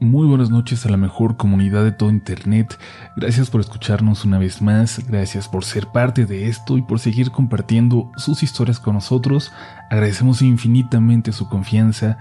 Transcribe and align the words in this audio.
Muy 0.00 0.28
buenas 0.28 0.48
noches 0.48 0.86
a 0.86 0.90
la 0.90 0.96
mejor 0.96 1.36
comunidad 1.36 1.82
de 1.82 1.90
todo 1.90 2.10
Internet. 2.10 2.78
Gracias 3.16 3.50
por 3.50 3.60
escucharnos 3.60 4.24
una 4.24 4.38
vez 4.38 4.62
más, 4.62 5.04
gracias 5.08 5.48
por 5.48 5.64
ser 5.64 5.88
parte 5.88 6.24
de 6.24 6.46
esto 6.46 6.78
y 6.78 6.82
por 6.82 7.00
seguir 7.00 7.32
compartiendo 7.32 8.12
sus 8.16 8.44
historias 8.44 8.78
con 8.78 8.94
nosotros. 8.94 9.50
Agradecemos 9.90 10.40
infinitamente 10.40 11.32
su 11.32 11.48
confianza 11.48 12.16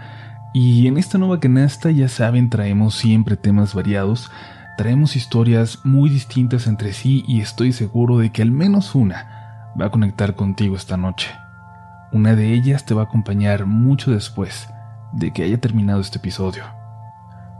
y 0.55 0.87
en 0.87 0.97
esta 0.97 1.19
nueva 1.19 1.39
canasta 1.39 1.91
ya 1.91 2.09
saben 2.09 2.49
traemos 2.49 2.95
siempre 2.95 3.37
temas 3.37 3.75
variados, 3.75 4.31
traemos 4.75 5.15
historias 5.15 5.85
muy 5.85 6.09
distintas 6.09 6.65
entre 6.65 6.93
sí 6.93 7.23
y 7.27 7.41
estoy 7.41 7.73
seguro 7.73 8.17
de 8.17 8.31
que 8.31 8.41
al 8.41 8.49
menos 8.49 8.95
una 8.95 9.69
va 9.79 9.85
a 9.85 9.91
conectar 9.91 10.33
contigo 10.33 10.75
esta 10.75 10.97
noche. 10.97 11.29
Una 12.11 12.35
de 12.35 12.53
ellas 12.53 12.87
te 12.87 12.95
va 12.95 13.03
a 13.03 13.05
acompañar 13.05 13.67
mucho 13.67 14.09
después 14.09 14.67
de 15.13 15.31
que 15.31 15.43
haya 15.43 15.61
terminado 15.61 16.01
este 16.01 16.17
episodio. 16.17 16.76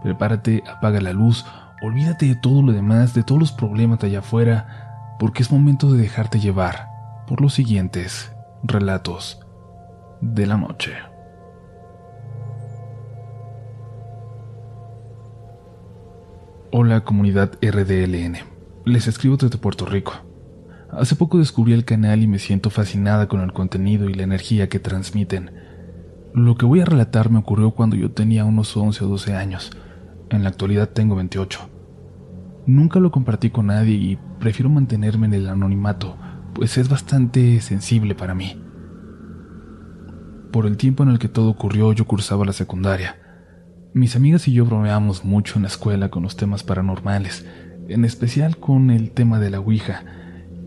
Prepárate, 0.01 0.63
apaga 0.67 1.01
la 1.01 1.11
luz, 1.11 1.45
olvídate 1.81 2.27
de 2.27 2.35
todo 2.35 2.61
lo 2.61 2.71
demás, 2.71 3.13
de 3.13 3.23
todos 3.23 3.39
los 3.39 3.51
problemas 3.51 3.99
de 3.99 4.07
allá 4.07 4.19
afuera, 4.19 5.15
porque 5.19 5.41
es 5.41 5.51
momento 5.51 5.91
de 5.91 6.01
dejarte 6.01 6.39
llevar 6.39 6.87
por 7.27 7.41
los 7.41 7.53
siguientes 7.53 8.31
relatos 8.63 9.39
de 10.21 10.45
la 10.45 10.57
noche. 10.57 10.93
Hola 16.71 17.01
comunidad 17.03 17.53
RDLN, 17.61 18.37
les 18.85 19.07
escribo 19.07 19.37
desde 19.37 19.57
Puerto 19.57 19.85
Rico. 19.85 20.13
Hace 20.91 21.15
poco 21.15 21.39
descubrí 21.39 21.73
el 21.73 21.85
canal 21.85 22.21
y 22.21 22.27
me 22.27 22.39
siento 22.39 22.69
fascinada 22.69 23.27
con 23.27 23.41
el 23.41 23.51
contenido 23.51 24.09
y 24.09 24.13
la 24.13 24.23
energía 24.23 24.69
que 24.69 24.79
transmiten. 24.79 25.51
Lo 26.33 26.55
que 26.55 26.65
voy 26.65 26.81
a 26.81 26.85
relatar 26.85 27.29
me 27.29 27.39
ocurrió 27.39 27.71
cuando 27.71 27.95
yo 27.95 28.11
tenía 28.11 28.45
unos 28.45 28.77
11 28.77 29.03
o 29.03 29.07
12 29.07 29.33
años 29.33 29.71
en 30.29 30.43
la 30.43 30.49
actualidad 30.49 30.89
tengo 30.89 31.15
28. 31.15 31.59
Nunca 32.65 32.99
lo 32.99 33.11
compartí 33.11 33.49
con 33.49 33.67
nadie 33.67 33.95
y 33.95 34.19
prefiero 34.39 34.69
mantenerme 34.69 35.27
en 35.27 35.33
el 35.33 35.49
anonimato, 35.49 36.17
pues 36.53 36.77
es 36.77 36.89
bastante 36.89 37.61
sensible 37.61 38.13
para 38.13 38.35
mí. 38.35 38.61
Por 40.51 40.65
el 40.65 40.77
tiempo 40.77 41.03
en 41.03 41.09
el 41.09 41.19
que 41.19 41.29
todo 41.29 41.49
ocurrió 41.49 41.93
yo 41.93 42.05
cursaba 42.05 42.45
la 42.45 42.53
secundaria. 42.53 43.17
Mis 43.93 44.15
amigas 44.15 44.47
y 44.47 44.53
yo 44.53 44.65
bromeamos 44.65 45.23
mucho 45.23 45.55
en 45.55 45.63
la 45.63 45.69
escuela 45.69 46.09
con 46.09 46.23
los 46.23 46.35
temas 46.35 46.63
paranormales, 46.63 47.47
en 47.87 48.05
especial 48.05 48.57
con 48.57 48.91
el 48.91 49.11
tema 49.11 49.39
de 49.39 49.49
la 49.49 49.59
Ouija, 49.59 50.03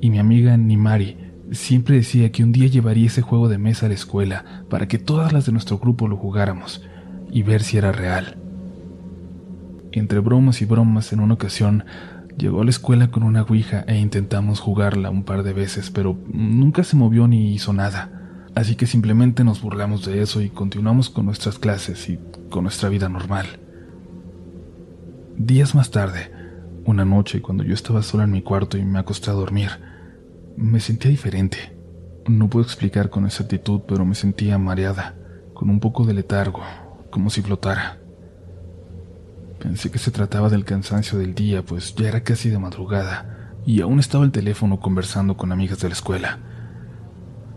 y 0.00 0.10
mi 0.10 0.18
amiga 0.18 0.56
Nimari 0.56 1.18
siempre 1.52 1.96
decía 1.96 2.32
que 2.32 2.44
un 2.44 2.52
día 2.52 2.68
llevaría 2.68 3.06
ese 3.06 3.22
juego 3.22 3.48
de 3.48 3.58
mesa 3.58 3.86
a 3.86 3.88
la 3.88 3.94
escuela 3.94 4.64
para 4.70 4.88
que 4.88 4.98
todas 4.98 5.32
las 5.32 5.46
de 5.46 5.52
nuestro 5.52 5.78
grupo 5.78 6.08
lo 6.08 6.16
jugáramos 6.16 6.82
y 7.30 7.42
ver 7.42 7.62
si 7.62 7.76
era 7.76 7.92
real. 7.92 8.38
Entre 9.92 10.20
bromas 10.20 10.62
y 10.62 10.64
bromas, 10.64 11.12
en 11.12 11.20
una 11.20 11.34
ocasión 11.34 11.84
llegó 12.38 12.62
a 12.62 12.64
la 12.64 12.70
escuela 12.70 13.10
con 13.10 13.22
una 13.22 13.42
ouija 13.42 13.84
e 13.86 13.98
intentamos 13.98 14.60
jugarla 14.60 15.10
un 15.10 15.24
par 15.24 15.42
de 15.42 15.52
veces, 15.52 15.90
pero 15.90 16.16
nunca 16.32 16.84
se 16.84 16.96
movió 16.96 17.26
ni 17.26 17.52
hizo 17.52 17.72
nada. 17.72 18.10
Así 18.54 18.76
que 18.76 18.86
simplemente 18.86 19.44
nos 19.44 19.62
burlamos 19.62 20.04
de 20.04 20.22
eso 20.22 20.40
y 20.40 20.50
continuamos 20.50 21.10
con 21.10 21.26
nuestras 21.26 21.58
clases 21.58 22.08
y 22.08 22.18
con 22.50 22.64
nuestra 22.64 22.88
vida 22.88 23.08
normal. 23.08 23.46
Días 25.36 25.74
más 25.74 25.90
tarde, 25.90 26.30
una 26.84 27.04
noche 27.04 27.42
cuando 27.42 27.64
yo 27.64 27.74
estaba 27.74 28.02
sola 28.02 28.24
en 28.24 28.32
mi 28.32 28.42
cuarto 28.42 28.76
y 28.76 28.84
me 28.84 28.98
acosté 28.98 29.30
a 29.30 29.34
dormir, 29.34 29.70
me 30.56 30.80
sentía 30.80 31.10
diferente. 31.10 31.76
No 32.28 32.48
puedo 32.48 32.64
explicar 32.64 33.10
con 33.10 33.24
exactitud, 33.24 33.82
pero 33.88 34.04
me 34.04 34.14
sentía 34.14 34.58
mareada, 34.58 35.14
con 35.54 35.70
un 35.70 35.80
poco 35.80 36.04
de 36.04 36.14
letargo, 36.14 36.62
como 37.10 37.30
si 37.30 37.42
flotara. 37.42 37.98
Pensé 39.60 39.90
que 39.90 39.98
se 39.98 40.10
trataba 40.10 40.48
del 40.48 40.64
cansancio 40.64 41.18
del 41.18 41.34
día, 41.34 41.62
pues 41.62 41.94
ya 41.94 42.08
era 42.08 42.22
casi 42.22 42.48
de 42.48 42.58
madrugada 42.58 43.52
y 43.66 43.82
aún 43.82 44.00
estaba 44.00 44.24
el 44.24 44.32
teléfono 44.32 44.80
conversando 44.80 45.36
con 45.36 45.52
amigas 45.52 45.80
de 45.80 45.88
la 45.88 45.94
escuela. 45.94 46.38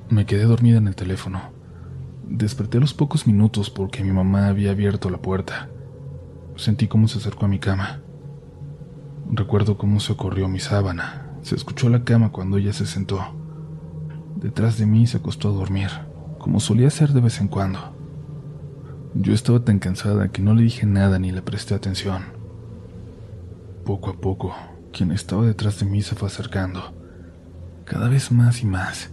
Me 0.10 0.26
quedé 0.26 0.44
dormida 0.44 0.80
en 0.80 0.90
el 0.90 0.96
teléfono. 0.96 1.42
Desperté 2.28 2.78
a 2.78 2.82
los 2.82 2.94
pocos 2.94 3.26
minutos 3.26 3.70
porque 3.70 4.04
mi 4.04 4.12
mamá 4.12 4.48
había 4.48 4.72
abierto 4.72 5.10
la 5.10 5.22
puerta. 5.22 5.70
Sentí 6.58 6.88
cómo 6.88 7.08
se 7.08 7.20
acercó 7.20 7.46
a 7.46 7.50
mi 7.50 7.60
cama. 7.60 8.02
Recuerdo 9.32 9.78
cómo 9.78 10.02
se 10.02 10.16
corrió 10.18 10.50
mi 10.50 10.60
sábana. 10.60 11.38
Se 11.42 11.56
escuchó 11.56 11.88
la 11.88 12.04
cama 12.04 12.34
cuando 12.34 12.58
ella 12.58 12.74
se 12.74 12.86
sentó. 12.86 13.34
Detrás 14.36 14.78
de 14.78 14.86
mí 14.86 15.08
se 15.08 15.18
acostó 15.18 15.50
a 15.50 15.54
dormir, 15.54 15.90
como 16.38 16.60
solía 16.60 16.88
hacer 16.88 17.14
de 17.14 17.22
vez 17.22 17.40
en 17.40 17.48
cuando. 17.48 17.93
Yo 19.16 19.32
estaba 19.32 19.60
tan 19.60 19.78
cansada 19.78 20.30
que 20.30 20.42
no 20.42 20.56
le 20.56 20.64
dije 20.64 20.88
nada 20.88 21.20
ni 21.20 21.32
le 21.32 21.44
presté 21.44 21.76
atención. 21.76 22.24
Poco 23.86 24.10
a 24.10 24.14
poco, 24.14 24.56
quien 24.92 25.12
estaba 25.12 25.46
detrás 25.46 25.80
de 25.80 25.86
mí 25.86 26.02
se 26.02 26.16
fue 26.16 26.30
acercando, 26.30 26.94
cada 27.86 28.10
vez 28.10 28.32
más 28.32 28.64
y 28.64 28.66
más. 28.66 29.12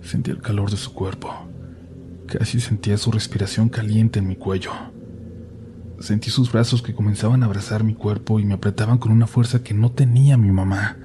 Sentí 0.00 0.30
el 0.30 0.40
calor 0.40 0.70
de 0.70 0.76
su 0.76 0.94
cuerpo. 0.94 1.32
Casi 2.28 2.60
sentía 2.60 2.96
su 2.96 3.10
respiración 3.10 3.68
caliente 3.68 4.20
en 4.20 4.28
mi 4.28 4.36
cuello. 4.36 4.70
Sentí 5.98 6.30
sus 6.30 6.52
brazos 6.52 6.80
que 6.80 6.94
comenzaban 6.94 7.42
a 7.42 7.46
abrazar 7.46 7.82
mi 7.82 7.94
cuerpo 7.94 8.38
y 8.38 8.44
me 8.44 8.54
apretaban 8.54 8.98
con 8.98 9.10
una 9.10 9.26
fuerza 9.26 9.64
que 9.64 9.74
no 9.74 9.90
tenía 9.90 10.36
mi 10.36 10.52
mamá. 10.52 10.98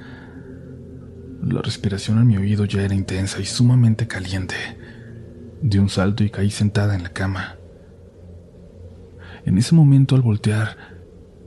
La 1.42 1.62
respiración 1.62 2.20
en 2.20 2.28
mi 2.28 2.38
oído 2.38 2.66
ya 2.66 2.84
era 2.84 2.94
intensa 2.94 3.40
y 3.40 3.46
sumamente 3.46 4.06
caliente. 4.06 4.56
Di 5.62 5.80
un 5.80 5.90
salto 5.90 6.24
y 6.24 6.30
caí 6.30 6.52
sentada 6.52 6.96
en 6.96 7.04
la 7.04 7.10
cama. 7.10 7.59
En 9.46 9.58
ese 9.58 9.76
momento 9.76 10.16
al 10.16 10.22
voltear, 10.22 10.78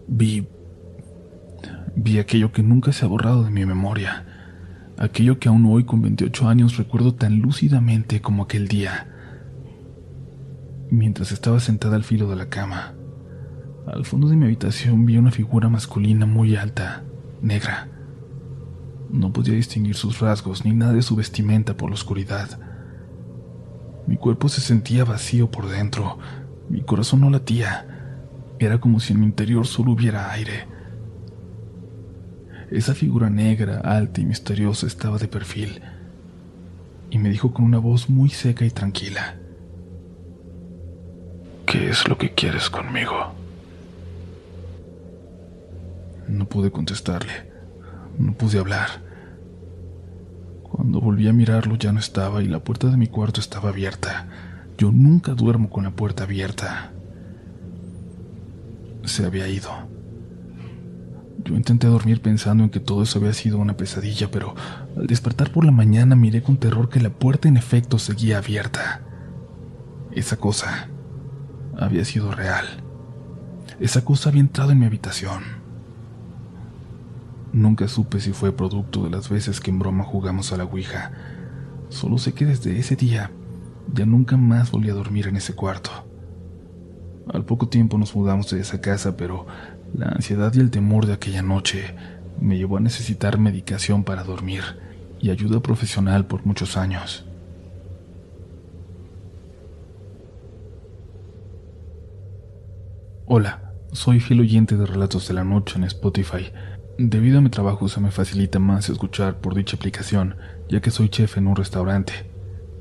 vi... 0.08 0.46
vi 1.94 2.18
aquello 2.18 2.52
que 2.52 2.62
nunca 2.62 2.92
se 2.92 3.04
ha 3.04 3.08
borrado 3.08 3.44
de 3.44 3.50
mi 3.50 3.66
memoria, 3.66 4.26
aquello 4.98 5.38
que 5.38 5.48
aún 5.48 5.66
hoy 5.66 5.84
con 5.84 6.02
28 6.02 6.48
años 6.48 6.76
recuerdo 6.76 7.14
tan 7.14 7.40
lúcidamente 7.40 8.20
como 8.20 8.44
aquel 8.44 8.68
día. 8.68 9.08
Mientras 10.90 11.32
estaba 11.32 11.60
sentada 11.60 11.96
al 11.96 12.04
filo 12.04 12.28
de 12.28 12.36
la 12.36 12.48
cama, 12.48 12.94
al 13.86 14.04
fondo 14.04 14.28
de 14.28 14.36
mi 14.36 14.44
habitación 14.44 15.06
vi 15.06 15.16
una 15.16 15.30
figura 15.30 15.68
masculina 15.68 16.26
muy 16.26 16.56
alta, 16.56 17.02
negra. 17.40 17.88
No 19.10 19.32
podía 19.32 19.54
distinguir 19.54 19.96
sus 19.96 20.20
rasgos 20.20 20.64
ni 20.64 20.72
nada 20.72 20.92
de 20.92 21.02
su 21.02 21.16
vestimenta 21.16 21.76
por 21.76 21.90
la 21.90 21.94
oscuridad. 21.94 22.58
Mi 24.06 24.16
cuerpo 24.16 24.48
se 24.48 24.60
sentía 24.60 25.04
vacío 25.04 25.50
por 25.50 25.68
dentro, 25.68 26.18
mi 26.72 26.80
corazón 26.80 27.20
no 27.20 27.28
latía. 27.28 27.86
Era 28.58 28.80
como 28.80 28.98
si 28.98 29.12
en 29.12 29.20
mi 29.20 29.26
interior 29.26 29.66
solo 29.66 29.92
hubiera 29.92 30.32
aire. 30.32 30.66
Esa 32.70 32.94
figura 32.94 33.28
negra, 33.28 33.80
alta 33.80 34.22
y 34.22 34.24
misteriosa 34.24 34.86
estaba 34.86 35.18
de 35.18 35.28
perfil 35.28 35.82
y 37.10 37.18
me 37.18 37.28
dijo 37.28 37.52
con 37.52 37.66
una 37.66 37.76
voz 37.78 38.08
muy 38.08 38.30
seca 38.30 38.64
y 38.64 38.70
tranquila. 38.70 39.36
¿Qué 41.66 41.90
es 41.90 42.08
lo 42.08 42.16
que 42.16 42.32
quieres 42.32 42.70
conmigo? 42.70 43.34
No 46.26 46.46
pude 46.46 46.70
contestarle. 46.70 47.52
No 48.18 48.32
pude 48.32 48.58
hablar. 48.58 48.88
Cuando 50.62 51.02
volví 51.02 51.28
a 51.28 51.34
mirarlo 51.34 51.76
ya 51.76 51.92
no 51.92 51.98
estaba 51.98 52.42
y 52.42 52.46
la 52.46 52.60
puerta 52.60 52.88
de 52.88 52.96
mi 52.96 53.08
cuarto 53.08 53.42
estaba 53.42 53.68
abierta. 53.68 54.28
Yo 54.78 54.90
nunca 54.90 55.34
duermo 55.34 55.70
con 55.70 55.84
la 55.84 55.90
puerta 55.90 56.24
abierta. 56.24 56.92
Se 59.04 59.24
había 59.24 59.48
ido. 59.48 59.70
Yo 61.44 61.54
intenté 61.56 61.88
dormir 61.88 62.22
pensando 62.22 62.62
en 62.64 62.70
que 62.70 62.80
todo 62.80 63.02
eso 63.02 63.18
había 63.18 63.32
sido 63.32 63.58
una 63.58 63.76
pesadilla, 63.76 64.30
pero 64.30 64.54
al 64.96 65.06
despertar 65.06 65.50
por 65.50 65.64
la 65.64 65.72
mañana 65.72 66.14
miré 66.14 66.42
con 66.42 66.56
terror 66.56 66.88
que 66.88 67.00
la 67.00 67.10
puerta 67.10 67.48
en 67.48 67.56
efecto 67.56 67.98
seguía 67.98 68.38
abierta. 68.38 69.02
Esa 70.12 70.36
cosa 70.36 70.88
había 71.76 72.04
sido 72.04 72.30
real. 72.32 72.66
Esa 73.80 74.04
cosa 74.04 74.28
había 74.28 74.42
entrado 74.42 74.70
en 74.70 74.78
mi 74.78 74.86
habitación. 74.86 75.42
Nunca 77.52 77.88
supe 77.88 78.20
si 78.20 78.32
fue 78.32 78.52
producto 78.52 79.04
de 79.04 79.10
las 79.10 79.28
veces 79.28 79.60
que 79.60 79.70
en 79.70 79.78
broma 79.78 80.04
jugamos 80.04 80.52
a 80.52 80.56
la 80.56 80.64
Ouija. 80.64 81.12
Solo 81.88 82.18
sé 82.18 82.32
que 82.32 82.46
desde 82.46 82.78
ese 82.78 82.96
día 82.96 83.30
ya 83.92 84.06
nunca 84.06 84.36
más 84.36 84.70
volví 84.70 84.90
a 84.90 84.94
dormir 84.94 85.26
en 85.26 85.36
ese 85.36 85.54
cuarto. 85.54 85.90
Al 87.32 87.44
poco 87.44 87.68
tiempo 87.68 87.98
nos 87.98 88.14
mudamos 88.14 88.50
de 88.50 88.60
esa 88.60 88.80
casa, 88.80 89.16
pero 89.16 89.46
la 89.94 90.06
ansiedad 90.06 90.52
y 90.54 90.60
el 90.60 90.70
temor 90.70 91.06
de 91.06 91.12
aquella 91.12 91.42
noche 91.42 91.94
me 92.40 92.56
llevó 92.56 92.78
a 92.78 92.80
necesitar 92.80 93.38
medicación 93.38 94.04
para 94.04 94.24
dormir 94.24 94.62
y 95.20 95.30
ayuda 95.30 95.60
profesional 95.60 96.26
por 96.26 96.44
muchos 96.44 96.76
años. 96.76 97.24
Hola, 103.26 103.72
soy 103.92 104.20
fiel 104.20 104.40
oyente 104.40 104.76
de 104.76 104.84
Relatos 104.84 105.28
de 105.28 105.34
la 105.34 105.44
Noche 105.44 105.78
en 105.78 105.84
Spotify. 105.84 106.52
Debido 106.98 107.38
a 107.38 107.40
mi 107.40 107.50
trabajo 107.50 107.88
se 107.88 108.00
me 108.00 108.10
facilita 108.10 108.58
más 108.58 108.88
escuchar 108.88 109.40
por 109.40 109.54
dicha 109.54 109.76
aplicación, 109.76 110.36
ya 110.68 110.80
que 110.80 110.90
soy 110.90 111.08
chef 111.08 111.38
en 111.38 111.46
un 111.46 111.56
restaurante. 111.56 112.31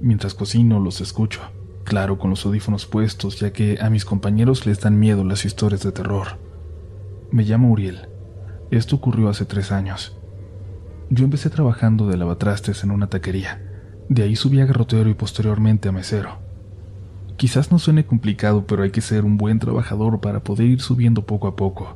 Mientras 0.02 0.34
cocino 0.34 0.80
los 0.80 1.00
escucho, 1.00 1.42
claro 1.84 2.18
con 2.18 2.32
los 2.32 2.44
audífonos 2.44 2.88
puestos, 2.88 3.40
ya 3.40 3.54
que 3.54 3.78
a 3.80 3.92
mis 3.92 4.04
compañeros 4.04 4.66
les 4.66 4.80
dan 4.80 5.00
miedo 5.00 5.24
las 5.24 5.46
historias 5.46 5.84
de 5.84 5.92
terror. 5.92 6.40
Me 7.30 7.44
llamo 7.44 7.70
Uriel. 7.70 8.08
Esto 8.72 8.96
ocurrió 8.96 9.30
hace 9.30 9.46
tres 9.46 9.72
años. 9.72 10.18
Yo 11.12 11.24
empecé 11.24 11.52
trabajando 11.52 12.08
de 12.08 12.18
lavatrastes 12.18 12.84
en 12.84 12.90
una 12.90 13.08
taquería. 13.08 13.62
De 14.10 14.24
ahí 14.24 14.36
subí 14.36 14.60
a 14.60 14.66
garrotero 14.66 15.08
y 15.08 15.14
posteriormente 15.14 15.90
a 15.90 15.92
mesero. 15.92 16.40
Quizás 17.38 17.72
no 17.72 17.78
suene 17.78 18.04
complicado, 18.04 18.66
pero 18.66 18.82
hay 18.82 18.90
que 18.90 19.02
ser 19.02 19.24
un 19.24 19.38
buen 19.38 19.60
trabajador 19.60 20.20
para 20.20 20.44
poder 20.44 20.66
ir 20.66 20.82
subiendo 20.82 21.28
poco 21.28 21.48
a 21.48 21.56
poco. 21.56 21.96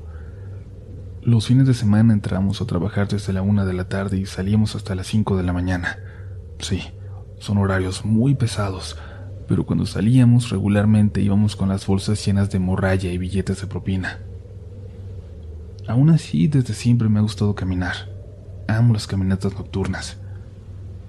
Los 1.24 1.48
fines 1.48 1.66
de 1.66 1.74
semana 1.74 2.14
entramos 2.14 2.62
a 2.62 2.68
trabajar 2.68 3.08
desde 3.08 3.34
la 3.34 3.42
una 3.42 3.66
de 3.66 3.74
la 3.74 3.90
tarde 3.90 4.18
y 4.18 4.28
salíamos 4.28 4.76
hasta 4.76 4.94
las 4.94 5.08
cinco 5.08 5.38
de 5.38 5.44
la 5.44 5.54
mañana. 5.54 5.98
Sí, 6.60 6.84
son 7.40 7.58
horarios 7.58 8.06
muy 8.06 8.36
pesados, 8.36 8.98
pero 9.48 9.66
cuando 9.66 9.86
salíamos 9.86 10.50
regularmente 10.50 11.22
íbamos 11.22 11.56
con 11.56 11.70
las 11.70 11.86
bolsas 11.86 12.24
llenas 12.26 12.50
de 12.50 12.60
morralla 12.60 13.12
y 13.12 13.18
billetes 13.18 13.62
de 13.62 13.68
propina. 13.68 14.20
Aún 15.88 16.10
así, 16.10 16.48
desde 16.48 16.74
siempre 16.74 17.10
me 17.10 17.20
ha 17.20 17.22
gustado 17.22 17.54
caminar. 17.54 18.10
Amo 18.68 18.94
las 18.94 19.06
caminatas 19.06 19.54
nocturnas. 19.54 20.18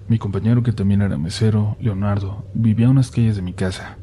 Mi 0.08 0.19
compañero, 0.19 0.62
que 0.62 0.73
también 0.73 1.02
era 1.02 1.17
mesero, 1.17 1.76
Leonardo, 1.81 2.44
vivía 2.52 2.87
a 2.87 2.90
unas 2.90 3.11
calles 3.11 3.37
de 3.37 3.43
mi 3.43 3.55
casa. 3.55 3.96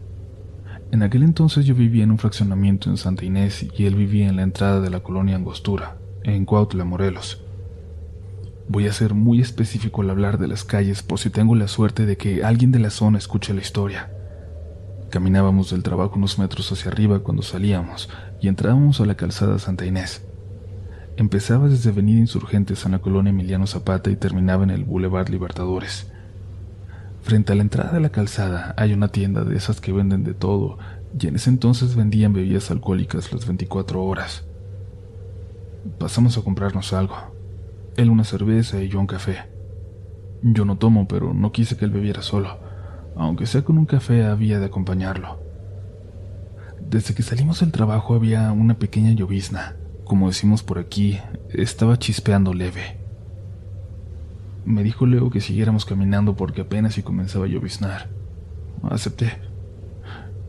En 0.91 1.01
aquel 1.03 1.23
entonces 1.23 1.65
yo 1.65 1.75
vivía 1.75 2.03
en 2.03 2.11
un 2.11 2.17
fraccionamiento 2.17 2.89
en 2.89 2.97
Santa 2.97 3.23
Inés 3.23 3.65
y 3.77 3.85
él 3.85 3.95
vivía 3.95 4.27
en 4.27 4.35
la 4.35 4.43
entrada 4.43 4.81
de 4.81 4.89
la 4.89 5.01
colonia 5.01 5.35
Angostura, 5.35 5.97
en 6.23 6.45
Cuautla, 6.45 6.83
Morelos. 6.85 7.43
Voy 8.69 8.87
a 8.87 8.93
ser 8.93 9.13
muy 9.13 9.41
específico 9.41 10.01
al 10.01 10.09
hablar 10.09 10.37
de 10.37 10.47
las 10.47 10.63
calles 10.63 11.03
por 11.03 11.19
si 11.19 11.29
tengo 11.29 11.53
la 11.55 11.67
suerte 11.67 12.05
de 12.05 12.15
que 12.15 12.43
alguien 12.43 12.71
de 12.71 12.79
la 12.79 12.89
zona 12.89 13.17
escuche 13.17 13.53
la 13.53 13.61
historia. 13.61 14.09
Caminábamos 15.09 15.71
del 15.71 15.83
trabajo 15.83 16.15
unos 16.15 16.39
metros 16.39 16.71
hacia 16.71 16.89
arriba 16.89 17.19
cuando 17.19 17.43
salíamos 17.43 18.09
y 18.41 18.47
entrábamos 18.47 19.01
a 19.01 19.05
la 19.05 19.15
calzada 19.15 19.59
Santa 19.59 19.85
Inés. 19.85 20.25
Empezaba 21.17 21.67
desde 21.67 21.89
Avenida 21.89 22.19
Insurgentes 22.19 22.85
en 22.85 22.93
la 22.93 22.99
colonia 22.99 23.29
Emiliano 23.29 23.67
Zapata 23.67 24.09
y 24.09 24.15
terminaba 24.15 24.63
en 24.63 24.71
el 24.71 24.85
Boulevard 24.85 25.29
Libertadores. 25.29 26.07
Frente 27.21 27.51
a 27.53 27.55
la 27.55 27.61
entrada 27.61 27.91
de 27.91 27.99
la 27.99 28.09
calzada 28.09 28.73
hay 28.77 28.93
una 28.93 29.09
tienda 29.09 29.43
de 29.43 29.55
esas 29.55 29.81
que 29.81 29.91
venden 29.91 30.23
de 30.23 30.33
todo, 30.33 30.79
y 31.19 31.27
en 31.27 31.35
ese 31.35 31.49
entonces 31.49 31.95
vendían 31.95 32.33
bebidas 32.33 32.71
alcohólicas 32.71 33.31
las 33.31 33.45
24 33.45 34.03
horas. 34.03 34.45
Pasamos 35.99 36.37
a 36.37 36.41
comprarnos 36.41 36.93
algo. 36.93 37.32
Él 37.97 38.09
una 38.09 38.23
cerveza 38.23 38.81
y 38.81 38.89
yo 38.89 38.99
un 38.99 39.07
café. 39.07 39.45
Yo 40.41 40.65
no 40.65 40.77
tomo, 40.77 41.07
pero 41.07 41.33
no 41.33 41.51
quise 41.51 41.77
que 41.77 41.85
él 41.85 41.91
bebiera 41.91 42.21
solo. 42.21 42.57
Aunque 43.15 43.45
sea 43.45 43.63
con 43.63 43.77
un 43.77 43.85
café, 43.85 44.25
había 44.25 44.59
de 44.59 44.65
acompañarlo. 44.65 45.39
Desde 46.81 47.13
que 47.13 47.23
salimos 47.23 47.59
del 47.59 47.71
trabajo 47.71 48.15
había 48.15 48.51
una 48.51 48.77
pequeña 48.77 49.11
llovizna 49.11 49.77
como 50.03 50.27
decimos 50.27 50.63
por 50.63 50.79
aquí, 50.79 51.19
estaba 51.49 51.97
chispeando 51.97 52.53
leve. 52.53 52.97
Me 54.65 54.83
dijo 54.83 55.05
Leo 55.05 55.29
que 55.29 55.41
siguiéramos 55.41 55.85
caminando 55.85 56.35
porque 56.35 56.61
apenas 56.61 56.95
si 56.95 57.03
comenzaba 57.03 57.45
a 57.45 57.47
lloviznar. 57.47 58.09
Acepté. 58.83 59.39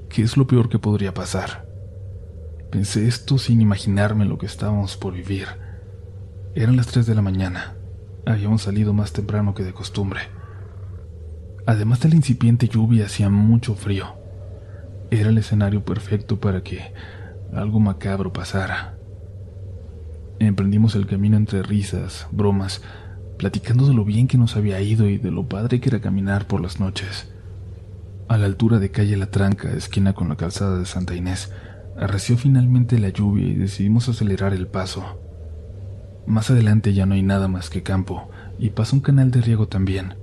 ¿Qué 0.09 0.23
es 0.23 0.37
lo 0.37 0.47
peor 0.47 0.69
que 0.69 0.79
podría 0.79 1.15
pasar? 1.15 1.67
Pensé 2.71 3.07
esto 3.07 3.39
sin 3.39 3.61
imaginarme 3.61 4.25
lo 4.25 4.39
que 4.39 4.47
estábamos 4.47 4.97
por 4.97 5.15
vivir. 5.15 5.47
Eran 6.57 6.77
las 6.77 6.87
3 6.87 7.05
de 7.07 7.17
la 7.17 7.23
mañana. 7.23 7.75
Habíamos 8.27 8.63
salido 8.63 8.93
más 8.93 9.13
temprano 9.13 9.55
que 9.55 9.65
de 9.65 9.73
costumbre. 9.73 10.21
Además 11.67 11.99
de 11.99 12.11
la 12.11 12.15
incipiente 12.15 12.69
lluvia, 12.69 13.07
hacía 13.07 13.29
mucho 13.29 13.75
frío. 13.75 14.15
Era 15.11 15.31
el 15.31 15.39
escenario 15.39 15.85
perfecto 15.85 16.39
para 16.39 16.63
que 16.63 16.93
algo 17.53 17.81
macabro 17.81 18.33
pasara. 18.33 18.95
Emprendimos 20.39 20.95
el 20.95 21.09
camino 21.09 21.37
entre 21.37 21.65
risas, 21.65 22.29
bromas, 22.31 22.83
platicando 23.37 23.89
de 23.89 23.95
lo 23.95 24.05
bien 24.05 24.29
que 24.29 24.39
nos 24.39 24.55
había 24.55 24.81
ido 24.81 25.09
y 25.09 25.19
de 25.19 25.33
lo 25.33 25.49
padre 25.49 25.81
que 25.81 25.89
era 25.89 26.01
caminar 26.01 26.47
por 26.47 26.61
las 26.61 26.79
noches. 26.79 27.33
A 28.29 28.39
la 28.39 28.47
altura 28.47 28.79
de 28.79 28.93
calle 28.93 29.17
La 29.17 29.27
Tranca, 29.27 29.73
esquina 29.73 30.13
con 30.13 30.29
la 30.29 30.37
calzada 30.37 30.79
de 30.79 30.87
Santa 30.87 31.17
Inés, 31.17 31.51
arreció 31.99 32.39
finalmente 32.39 33.01
la 33.01 33.09
lluvia 33.09 33.49
y 33.49 33.55
decidimos 33.55 34.09
acelerar 34.09 34.55
el 34.55 34.69
paso. 34.69 35.24
Más 36.27 36.51
adelante 36.51 36.95
ya 36.95 37.05
no 37.05 37.15
hay 37.15 37.23
nada 37.23 37.49
más 37.49 37.69
que 37.69 37.83
campo 37.83 38.31
y 38.59 38.71
pasa 38.71 38.97
un 38.97 39.01
canal 39.01 39.31
de 39.31 39.43
riego 39.43 39.69
también. 39.69 40.15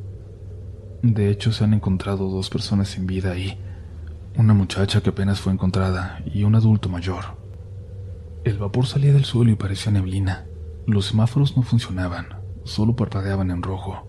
De 1.03 1.29
hecho, 1.29 1.51
se 1.51 1.63
han 1.63 1.73
encontrado 1.73 2.29
dos 2.29 2.49
personas 2.49 2.89
sin 2.89 3.05
vida 3.07 3.31
ahí, 3.31 3.59
una 4.37 4.53
muchacha 4.53 5.01
que 5.01 5.09
apenas 5.09 5.41
fue 5.41 5.53
encontrada 5.53 6.21
y 6.25 6.43
un 6.43 6.55
adulto 6.55 6.89
mayor. 6.89 7.39
El 8.43 8.57
vapor 8.57 8.87
salía 8.87 9.13
del 9.13 9.25
suelo 9.25 9.51
y 9.51 9.55
parecía 9.55 9.91
neblina. 9.91 10.45
Los 10.87 11.07
semáforos 11.07 11.55
no 11.55 11.63
funcionaban, 11.63 12.27
solo 12.63 12.95
parpadeaban 12.95 13.51
en 13.51 13.61
rojo. 13.61 14.07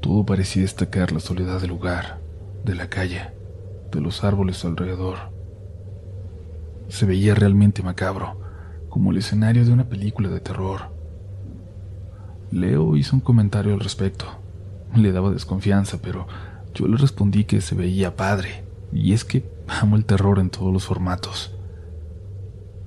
Todo 0.00 0.24
parecía 0.24 0.62
destacar 0.62 1.12
la 1.12 1.20
soledad 1.20 1.60
del 1.60 1.70
lugar, 1.70 2.20
de 2.64 2.74
la 2.74 2.88
calle, 2.88 3.30
de 3.92 4.00
los 4.00 4.24
árboles 4.24 4.64
alrededor. 4.64 5.30
Se 6.88 7.04
veía 7.04 7.34
realmente 7.34 7.82
macabro, 7.82 8.45
como 8.96 9.10
el 9.10 9.18
escenario 9.18 9.62
de 9.62 9.72
una 9.72 9.90
película 9.90 10.30
de 10.30 10.40
terror. 10.40 10.90
Leo 12.50 12.96
hizo 12.96 13.14
un 13.14 13.20
comentario 13.20 13.74
al 13.74 13.80
respecto. 13.80 14.24
Le 14.94 15.12
daba 15.12 15.30
desconfianza, 15.30 15.98
pero 16.00 16.26
yo 16.72 16.88
le 16.88 16.96
respondí 16.96 17.44
que 17.44 17.60
se 17.60 17.74
veía 17.74 18.16
padre, 18.16 18.64
y 18.94 19.12
es 19.12 19.26
que 19.26 19.52
amo 19.68 19.96
el 19.96 20.06
terror 20.06 20.38
en 20.38 20.48
todos 20.48 20.72
los 20.72 20.86
formatos. 20.86 21.54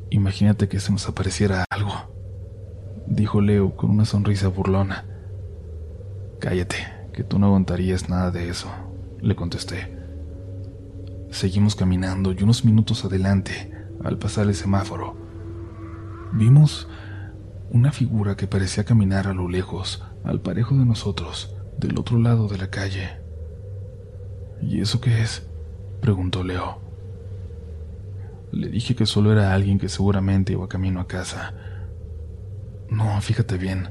Imagínate 0.09 0.67
que 0.67 0.79
se 0.79 0.91
nos 0.91 1.07
apareciera 1.07 1.63
algo, 1.69 1.93
dijo 3.05 3.39
Leo 3.39 3.75
con 3.75 3.91
una 3.91 4.05
sonrisa 4.05 4.47
burlona. 4.47 5.05
Cállate, 6.39 6.87
que 7.13 7.23
tú 7.23 7.37
no 7.37 7.45
aguantarías 7.45 8.09
nada 8.09 8.31
de 8.31 8.49
eso, 8.49 8.67
le 9.21 9.35
contesté. 9.35 9.95
Seguimos 11.29 11.75
caminando 11.75 12.31
y 12.31 12.41
unos 12.41 12.65
minutos 12.65 13.05
adelante, 13.05 13.71
al 14.03 14.17
pasar 14.17 14.47
el 14.47 14.55
semáforo, 14.55 15.28
vimos 16.33 16.87
una 17.71 17.91
figura 17.91 18.35
que 18.35 18.47
parecía 18.47 18.83
caminar 18.83 19.27
a 19.27 19.33
lo 19.33 19.47
lejos, 19.47 20.03
al 20.23 20.41
parejo 20.41 20.75
de 20.75 20.85
nosotros, 20.85 21.55
del 21.77 21.97
otro 21.97 22.17
lado 22.17 22.47
de 22.47 22.57
la 22.57 22.69
calle. 22.69 23.09
¿Y 24.61 24.81
eso 24.81 24.99
qué 24.99 25.21
es? 25.21 25.47
preguntó 26.01 26.43
Leo. 26.43 26.79
Le 28.51 28.69
dije 28.69 28.95
que 28.95 29.05
solo 29.05 29.31
era 29.31 29.53
alguien 29.53 29.77
que 29.77 29.89
seguramente 29.89 30.53
iba 30.53 30.67
camino 30.67 30.99
a 30.99 31.07
casa. 31.07 31.53
No, 32.89 33.19
fíjate 33.21 33.57
bien. 33.57 33.89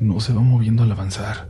No 0.00 0.20
se 0.20 0.32
va 0.32 0.40
moviendo 0.40 0.82
al 0.82 0.92
avanzar. 0.92 1.48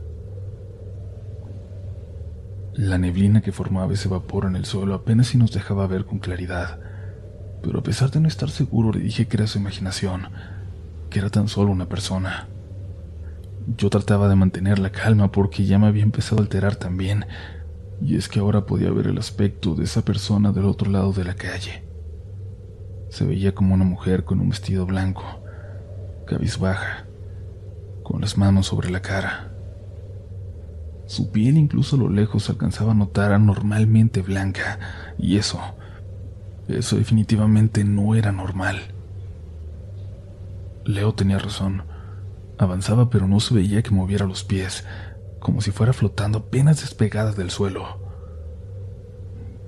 La 2.73 2.97
neblina 2.97 3.41
que 3.41 3.53
formaba 3.53 3.93
ese 3.93 4.09
vapor 4.09 4.45
en 4.45 4.57
el 4.57 4.65
suelo 4.65 4.95
apenas 4.95 5.27
si 5.27 5.37
nos 5.37 5.53
dejaba 5.53 5.87
ver 5.87 6.05
con 6.05 6.19
claridad, 6.19 6.81
pero 7.61 7.79
a 7.79 7.83
pesar 7.83 8.11
de 8.11 8.19
no 8.19 8.27
estar 8.27 8.49
seguro 8.49 8.91
le 8.91 8.99
dije 8.99 9.27
que 9.27 9.37
era 9.37 9.47
su 9.47 9.57
imaginación, 9.57 10.29
que 11.09 11.19
era 11.19 11.29
tan 11.29 11.47
solo 11.47 11.71
una 11.71 11.87
persona. 11.87 12.47
Yo 13.77 13.89
trataba 13.89 14.29
de 14.29 14.35
mantener 14.35 14.79
la 14.79 14.91
calma 14.91 15.31
porque 15.31 15.65
ya 15.65 15.79
me 15.79 15.87
había 15.87 16.03
empezado 16.03 16.37
a 16.37 16.43
alterar 16.43 16.75
también, 16.75 17.25
y 18.01 18.15
es 18.15 18.27
que 18.29 18.39
ahora 18.39 18.65
podía 18.65 18.91
ver 18.91 19.07
el 19.07 19.17
aspecto 19.17 19.75
de 19.75 19.85
esa 19.85 20.03
persona 20.03 20.51
del 20.51 20.65
otro 20.65 20.91
lado 20.91 21.13
de 21.13 21.23
la 21.23 21.35
calle. 21.35 21.83
Se 23.09 23.25
veía 23.25 23.55
como 23.55 23.73
una 23.73 23.85
mujer 23.85 24.25
con 24.25 24.39
un 24.39 24.49
vestido 24.49 24.85
blanco, 24.85 25.23
cabizbaja, 26.27 27.05
con 28.03 28.21
las 28.21 28.37
manos 28.37 28.67
sobre 28.67 28.91
la 28.91 29.01
cara. 29.01 29.51
Su 31.07 31.31
piel 31.31 31.57
incluso 31.57 31.95
a 31.95 31.99
lo 31.99 32.09
lejos 32.09 32.49
alcanzaba 32.49 32.91
a 32.91 32.95
notar 32.95 33.31
anormalmente 33.31 34.21
blanca, 34.21 34.79
y 35.17 35.37
eso, 35.37 35.61
eso 36.67 36.97
definitivamente 36.97 37.83
no 37.83 38.15
era 38.15 38.31
normal. 38.31 38.77
Leo 40.85 41.13
tenía 41.13 41.39
razón. 41.39 41.83
Avanzaba 42.57 43.09
pero 43.09 43.27
no 43.27 43.39
se 43.39 43.53
veía 43.53 43.81
que 43.81 43.91
moviera 43.91 44.25
los 44.25 44.43
pies, 44.43 44.85
como 45.39 45.61
si 45.61 45.71
fuera 45.71 45.93
flotando 45.93 46.39
apenas 46.39 46.81
despegada 46.81 47.31
del 47.33 47.51
suelo. 47.51 47.99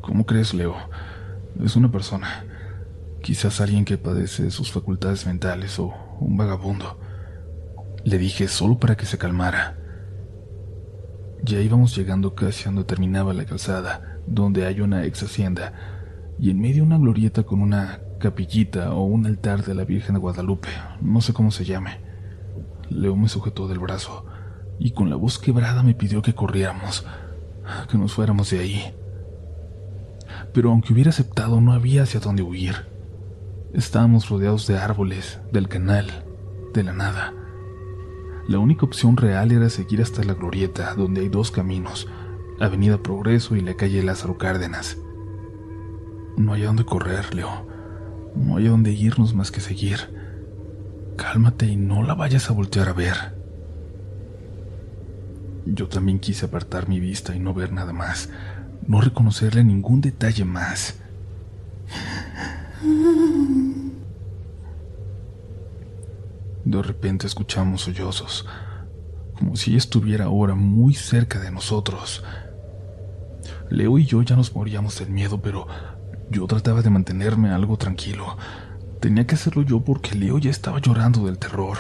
¿Cómo 0.01 0.25
crees, 0.25 0.53
Leo? 0.53 0.75
Es 1.63 1.75
una 1.75 1.91
persona. 1.91 2.45
Quizás 3.21 3.59
alguien 3.59 3.83
que 3.83 3.97
padece 3.97 4.51
sus 4.51 4.71
facultades 4.71 5.25
mentales 5.25 5.79
o 5.79 5.93
un 6.19 6.37
vagabundo. 6.37 6.97
Le 8.03 8.17
dije 8.17 8.47
solo 8.47 8.79
para 8.79 8.95
que 8.95 9.05
se 9.05 9.17
calmara. 9.17 9.75
Ya 11.43 11.59
íbamos 11.59 11.95
llegando 11.95 12.35
casi 12.35 12.63
a 12.63 12.65
donde 12.67 12.83
terminaba 12.83 13.33
la 13.33 13.45
calzada, 13.45 14.19
donde 14.25 14.65
hay 14.65 14.81
una 14.81 15.03
ex 15.05 15.23
hacienda, 15.23 15.96
y 16.39 16.51
en 16.51 16.59
medio 16.59 16.83
una 16.83 16.97
glorieta 16.97 17.43
con 17.43 17.61
una 17.61 18.01
capillita 18.19 18.93
o 18.93 19.03
un 19.03 19.25
altar 19.25 19.63
de 19.63 19.73
la 19.73 19.83
Virgen 19.83 20.15
de 20.15 20.21
Guadalupe, 20.21 20.69
no 21.01 21.21
sé 21.21 21.33
cómo 21.33 21.51
se 21.51 21.65
llame. 21.65 21.99
Leo 22.89 23.15
me 23.15 23.29
sujetó 23.29 23.67
del 23.67 23.79
brazo 23.79 24.25
y 24.79 24.91
con 24.91 25.09
la 25.09 25.15
voz 25.15 25.39
quebrada 25.39 25.83
me 25.83 25.95
pidió 25.95 26.21
que 26.21 26.35
corriéramos, 26.35 27.05
que 27.89 27.97
nos 27.97 28.13
fuéramos 28.13 28.49
de 28.51 28.59
ahí. 28.59 28.93
Pero 30.53 30.71
aunque 30.71 30.93
hubiera 30.93 31.09
aceptado, 31.09 31.59
no 31.61 31.73
había 31.73 32.03
hacia 32.03 32.19
dónde 32.19 32.43
huir. 32.43 32.75
Estábamos 33.73 34.29
rodeados 34.29 34.67
de 34.67 34.77
árboles, 34.77 35.39
del 35.51 35.67
canal, 35.67 36.25
de 36.73 36.83
la 36.83 36.93
nada. 36.93 37.33
La 38.47 38.59
única 38.59 38.85
opción 38.85 39.17
real 39.17 39.51
era 39.51 39.69
seguir 39.69 40.01
hasta 40.01 40.23
la 40.23 40.33
glorieta, 40.33 40.93
donde 40.95 41.21
hay 41.21 41.29
dos 41.29 41.51
caminos, 41.51 42.07
Avenida 42.59 43.01
Progreso 43.03 43.55
y 43.55 43.61
la 43.61 43.75
calle 43.75 44.03
Lázaro 44.03 44.37
Cárdenas. 44.37 44.97
No 46.37 46.53
hay 46.53 46.63
a 46.63 46.67
dónde 46.67 46.85
correr, 46.85 47.33
Leo. 47.33 47.67
No 48.35 48.57
hay 48.57 48.67
a 48.67 48.69
dónde 48.69 48.91
irnos 48.91 49.33
más 49.33 49.51
que 49.51 49.59
seguir. 49.59 49.97
Cálmate 51.17 51.65
y 51.65 51.75
no 51.75 52.03
la 52.03 52.13
vayas 52.13 52.49
a 52.49 52.53
voltear 52.53 52.89
a 52.89 52.93
ver. 52.93 53.35
Yo 55.65 55.89
también 55.89 56.19
quise 56.19 56.45
apartar 56.45 56.87
mi 56.87 56.99
vista 56.99 57.35
y 57.35 57.39
no 57.39 57.53
ver 57.53 57.73
nada 57.73 57.91
más, 57.91 58.29
no 58.85 59.01
reconocerle 59.01 59.63
ningún 59.63 59.99
detalle 59.99 60.45
más. 60.45 60.99
De 66.63 66.81
repente 66.81 67.27
escuchamos 67.27 67.81
sollozos, 67.81 68.45
como 69.37 69.55
si 69.55 69.75
estuviera 69.75 70.25
ahora 70.25 70.53
muy 70.53 70.93
cerca 70.93 71.39
de 71.39 71.51
nosotros. 71.51 72.23
Leo 73.69 73.97
y 73.97 74.05
yo 74.05 74.21
ya 74.21 74.35
nos 74.35 74.55
moríamos 74.55 74.99
del 74.99 75.09
miedo, 75.09 75.41
pero 75.41 75.67
yo 76.29 76.45
trataba 76.47 76.81
de 76.81 76.89
mantenerme 76.89 77.49
algo 77.49 77.77
tranquilo. 77.77 78.37
Tenía 78.99 79.27
que 79.27 79.35
hacerlo 79.35 79.61
yo 79.61 79.83
porque 79.83 80.15
Leo 80.15 80.37
ya 80.39 80.49
estaba 80.49 80.79
llorando 80.79 81.25
del 81.25 81.37
terror. 81.37 81.77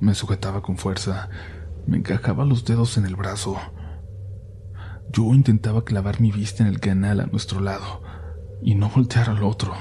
Me 0.00 0.14
sujetaba 0.14 0.62
con 0.62 0.76
fuerza, 0.76 1.30
me 1.86 1.98
encajaba 1.98 2.44
los 2.44 2.64
dedos 2.64 2.96
en 2.98 3.06
el 3.06 3.16
brazo. 3.16 3.56
Yo 5.12 5.34
intentaba 5.34 5.84
clavar 5.84 6.20
mi 6.20 6.32
vista 6.32 6.62
en 6.62 6.68
el 6.68 6.80
canal 6.80 7.20
a 7.20 7.26
nuestro 7.26 7.60
lado 7.60 8.02
y 8.62 8.74
no 8.74 8.88
voltear 8.88 9.30
al 9.30 9.42
otro, 9.42 9.74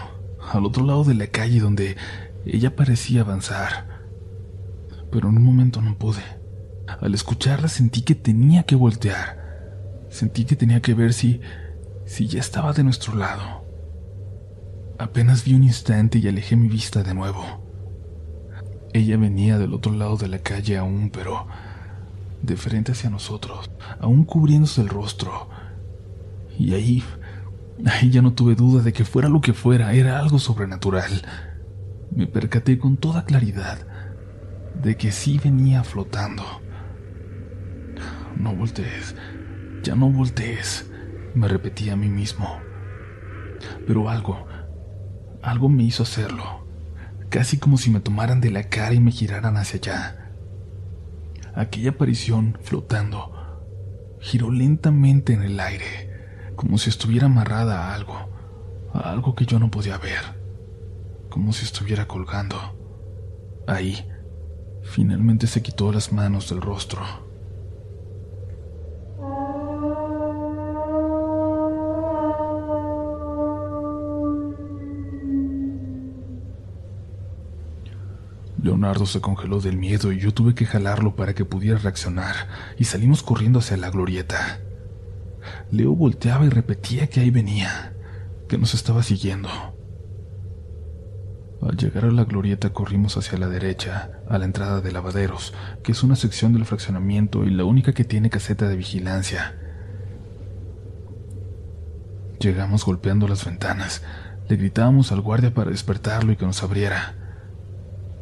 al 0.51 0.65
otro 0.65 0.85
lado 0.85 1.03
de 1.03 1.13
la 1.13 1.27
calle 1.27 1.59
donde 1.59 1.97
ella 2.45 2.75
parecía 2.75 3.21
avanzar 3.21 4.01
pero 5.11 5.29
en 5.29 5.37
un 5.37 5.43
momento 5.43 5.81
no 5.81 5.97
pude. 5.97 6.23
Al 6.87 7.13
escucharla 7.13 7.67
sentí 7.67 8.01
que 8.01 8.15
tenía 8.15 8.63
que 8.63 8.75
voltear. 8.75 9.39
Sentí 10.09 10.45
que 10.45 10.55
tenía 10.55 10.81
que 10.81 10.93
ver 10.93 11.13
si 11.13 11.41
si 12.11 12.27
ya 12.27 12.41
estaba 12.41 12.73
de 12.73 12.83
nuestro 12.83 13.15
lado. 13.15 13.65
Apenas 14.99 15.45
vi 15.45 15.53
un 15.53 15.63
instante 15.63 16.17
y 16.17 16.27
alejé 16.27 16.57
mi 16.57 16.67
vista 16.67 17.03
de 17.03 17.13
nuevo. 17.13 17.41
Ella 18.91 19.15
venía 19.15 19.57
del 19.57 19.73
otro 19.73 19.93
lado 19.93 20.17
de 20.17 20.27
la 20.27 20.39
calle 20.39 20.77
aún, 20.77 21.09
pero 21.09 21.47
de 22.41 22.57
frente 22.57 22.91
hacia 22.91 23.09
nosotros, 23.09 23.71
aún 24.01 24.25
cubriéndose 24.25 24.81
el 24.81 24.89
rostro. 24.89 25.47
Y 26.59 26.73
ahí, 26.73 27.01
ahí 27.85 28.09
ya 28.09 28.21
no 28.21 28.33
tuve 28.33 28.55
duda 28.55 28.83
de 28.83 28.91
que 28.91 29.05
fuera 29.05 29.29
lo 29.29 29.39
que 29.39 29.53
fuera, 29.53 29.93
era 29.93 30.19
algo 30.19 30.37
sobrenatural. 30.37 31.21
Me 32.13 32.27
percaté 32.27 32.77
con 32.77 32.97
toda 32.97 33.23
claridad 33.23 33.87
de 34.83 34.97
que 34.97 35.13
sí 35.13 35.39
venía 35.41 35.85
flotando. 35.85 36.43
No 38.35 38.53
voltees, 38.53 39.15
ya 39.81 39.95
no 39.95 40.09
voltees, 40.09 40.90
me 41.35 41.47
repetí 41.47 41.89
a 41.89 41.95
mí 41.95 42.09
mismo. 42.09 42.59
Pero 43.85 44.09
algo, 44.09 44.45
algo 45.41 45.69
me 45.69 45.83
hizo 45.83 46.03
hacerlo, 46.03 46.65
casi 47.29 47.57
como 47.57 47.77
si 47.77 47.89
me 47.89 47.99
tomaran 47.99 48.41
de 48.41 48.51
la 48.51 48.63
cara 48.69 48.93
y 48.93 48.99
me 48.99 49.11
giraran 49.11 49.57
hacia 49.57 49.77
allá. 49.77 50.31
Aquella 51.55 51.91
aparición 51.91 52.57
flotando 52.61 54.17
giró 54.19 54.51
lentamente 54.51 55.33
en 55.33 55.43
el 55.43 55.59
aire, 55.59 56.53
como 56.55 56.77
si 56.77 56.89
estuviera 56.89 57.27
amarrada 57.27 57.89
a 57.89 57.95
algo, 57.95 58.29
a 58.93 59.11
algo 59.11 59.35
que 59.35 59.45
yo 59.45 59.59
no 59.59 59.71
podía 59.71 59.97
ver, 59.97 60.41
como 61.29 61.53
si 61.53 61.65
estuviera 61.65 62.07
colgando. 62.07 62.57
Ahí, 63.67 64.05
Finalmente 64.83 65.47
se 65.47 65.61
quitó 65.61 65.91
las 65.91 66.11
manos 66.11 66.49
del 66.49 66.61
rostro. 66.61 67.01
Leonardo 78.61 79.05
se 79.05 79.21
congeló 79.21 79.59
del 79.59 79.77
miedo 79.77 80.11
y 80.11 80.19
yo 80.19 80.33
tuve 80.33 80.53
que 80.53 80.65
jalarlo 80.65 81.15
para 81.15 81.33
que 81.33 81.45
pudiera 81.45 81.79
reaccionar, 81.79 82.35
y 82.77 82.83
salimos 82.83 83.23
corriendo 83.23 83.59
hacia 83.59 83.77
la 83.77 83.89
glorieta. 83.89 84.59
Leo 85.71 85.95
volteaba 85.95 86.45
y 86.45 86.49
repetía 86.49 87.07
que 87.07 87.21
ahí 87.21 87.31
venía, 87.31 87.93
que 88.47 88.59
nos 88.59 88.73
estaba 88.73 89.01
siguiendo. 89.01 89.49
Al 91.61 91.77
llegar 91.77 92.05
a 92.05 92.11
la 92.11 92.25
glorieta 92.25 92.71
corrimos 92.71 93.17
hacia 93.17 93.37
la 93.37 93.47
derecha, 93.47 94.11
a 94.27 94.37
la 94.37 94.45
entrada 94.45 94.81
de 94.81 94.91
lavaderos, 94.91 95.53
que 95.83 95.91
es 95.91 96.03
una 96.03 96.15
sección 96.15 96.53
del 96.53 96.65
fraccionamiento 96.65 97.45
y 97.45 97.51
la 97.51 97.65
única 97.65 97.93
que 97.93 98.03
tiene 98.03 98.29
caseta 98.29 98.67
de 98.67 98.75
vigilancia. 98.75 99.55
Llegamos 102.39 102.83
golpeando 102.83 103.27
las 103.27 103.45
ventanas. 103.45 104.01
Le 104.49 104.55
gritábamos 104.55 105.11
al 105.11 105.21
guardia 105.21 105.53
para 105.53 105.69
despertarlo 105.69 106.31
y 106.31 106.35
que 106.35 106.45
nos 106.45 106.63
abriera. 106.63 107.20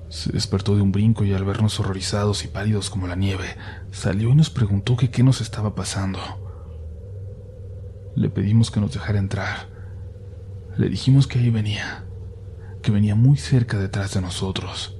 Se 0.09 0.31
despertó 0.31 0.75
de 0.75 0.81
un 0.81 0.91
brinco 0.91 1.23
y 1.23 1.33
al 1.33 1.45
vernos 1.45 1.79
horrorizados 1.79 2.43
y 2.43 2.47
pálidos 2.47 2.89
como 2.89 3.07
la 3.07 3.15
nieve, 3.15 3.55
salió 3.91 4.29
y 4.29 4.35
nos 4.35 4.49
preguntó 4.49 4.97
que 4.97 5.09
qué 5.09 5.23
nos 5.23 5.41
estaba 5.41 5.75
pasando. 5.75 6.19
Le 8.15 8.29
pedimos 8.29 8.71
que 8.71 8.79
nos 8.79 8.93
dejara 8.93 9.19
entrar. 9.19 9.69
Le 10.77 10.89
dijimos 10.89 11.27
que 11.27 11.39
ahí 11.39 11.49
venía 11.49 12.05
que 12.81 12.91
venía 12.91 13.15
muy 13.15 13.37
cerca 13.37 13.77
detrás 13.77 14.13
de 14.13 14.21
nosotros. 14.21 14.97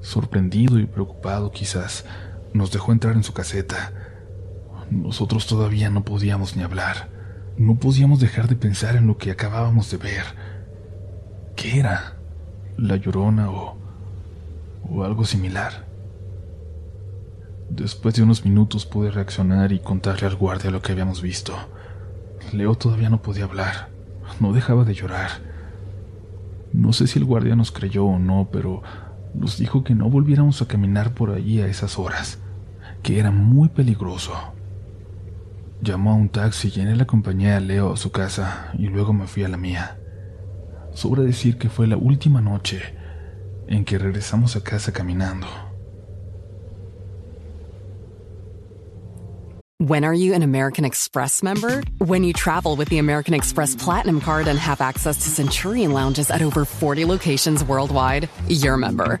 Sorprendido 0.00 0.78
y 0.78 0.86
preocupado 0.86 1.50
quizás, 1.50 2.04
nos 2.52 2.72
dejó 2.72 2.92
entrar 2.92 3.14
en 3.14 3.24
su 3.24 3.32
caseta. 3.32 3.92
Nosotros 4.90 5.46
todavía 5.46 5.90
no 5.90 6.04
podíamos 6.04 6.56
ni 6.56 6.62
hablar. 6.62 7.10
No 7.56 7.78
podíamos 7.78 8.20
dejar 8.20 8.48
de 8.48 8.56
pensar 8.56 8.96
en 8.96 9.06
lo 9.06 9.18
que 9.18 9.30
acabábamos 9.30 9.90
de 9.90 9.98
ver. 9.98 10.24
¿Qué 11.56 11.78
era? 11.78 12.19
¿La 12.80 12.96
llorona 12.96 13.50
o, 13.50 13.76
o 14.88 15.04
algo 15.04 15.26
similar? 15.26 15.84
Después 17.68 18.14
de 18.14 18.22
unos 18.22 18.46
minutos 18.46 18.86
pude 18.86 19.10
reaccionar 19.10 19.70
y 19.72 19.80
contarle 19.80 20.26
al 20.26 20.34
guardia 20.34 20.70
lo 20.70 20.80
que 20.80 20.92
habíamos 20.92 21.20
visto. 21.20 21.52
Leo 22.54 22.74
todavía 22.76 23.10
no 23.10 23.20
podía 23.20 23.44
hablar. 23.44 23.90
No 24.40 24.54
dejaba 24.54 24.84
de 24.84 24.94
llorar. 24.94 25.28
No 26.72 26.94
sé 26.94 27.06
si 27.06 27.18
el 27.18 27.26
guardia 27.26 27.54
nos 27.54 27.70
creyó 27.70 28.06
o 28.06 28.18
no, 28.18 28.48
pero 28.50 28.82
nos 29.34 29.58
dijo 29.58 29.84
que 29.84 29.94
no 29.94 30.08
volviéramos 30.08 30.62
a 30.62 30.66
caminar 30.66 31.12
por 31.12 31.32
allí 31.32 31.60
a 31.60 31.66
esas 31.66 31.98
horas, 31.98 32.38
que 33.02 33.18
era 33.18 33.30
muy 33.30 33.68
peligroso. 33.68 34.32
Llamó 35.82 36.12
a 36.12 36.14
un 36.14 36.30
taxi 36.30 36.72
y 36.74 36.80
en 36.80 36.88
él 36.88 37.02
acompañé 37.02 37.52
a 37.52 37.60
Leo 37.60 37.92
a 37.92 37.98
su 37.98 38.10
casa 38.10 38.70
y 38.78 38.86
luego 38.86 39.12
me 39.12 39.26
fui 39.26 39.44
a 39.44 39.48
la 39.48 39.58
mía. 39.58 39.99
Sobra 40.94 41.22
decir 41.22 41.58
que 41.58 41.68
fue 41.68 41.86
la 41.86 41.96
última 41.96 42.40
noche 42.40 42.82
en 43.68 43.84
que 43.84 43.98
regresamos 43.98 44.56
a 44.56 44.60
casa 44.62 44.92
caminando. 44.92 45.46
When 49.78 50.04
are 50.04 50.12
you 50.12 50.34
an 50.34 50.42
American 50.42 50.84
Express 50.84 51.42
member? 51.42 51.82
When 51.98 52.22
you 52.22 52.34
travel 52.34 52.76
with 52.76 52.90
the 52.90 52.98
American 52.98 53.32
Express 53.32 53.74
Platinum 53.74 54.20
Card 54.20 54.46
and 54.46 54.58
have 54.58 54.82
access 54.82 55.16
to 55.24 55.30
Centurion 55.30 55.92
lounges 55.92 56.30
at 56.30 56.42
over 56.42 56.66
40 56.66 57.06
locations 57.06 57.64
worldwide, 57.64 58.28
you're 58.46 58.74
a 58.74 58.78
member. 58.78 59.20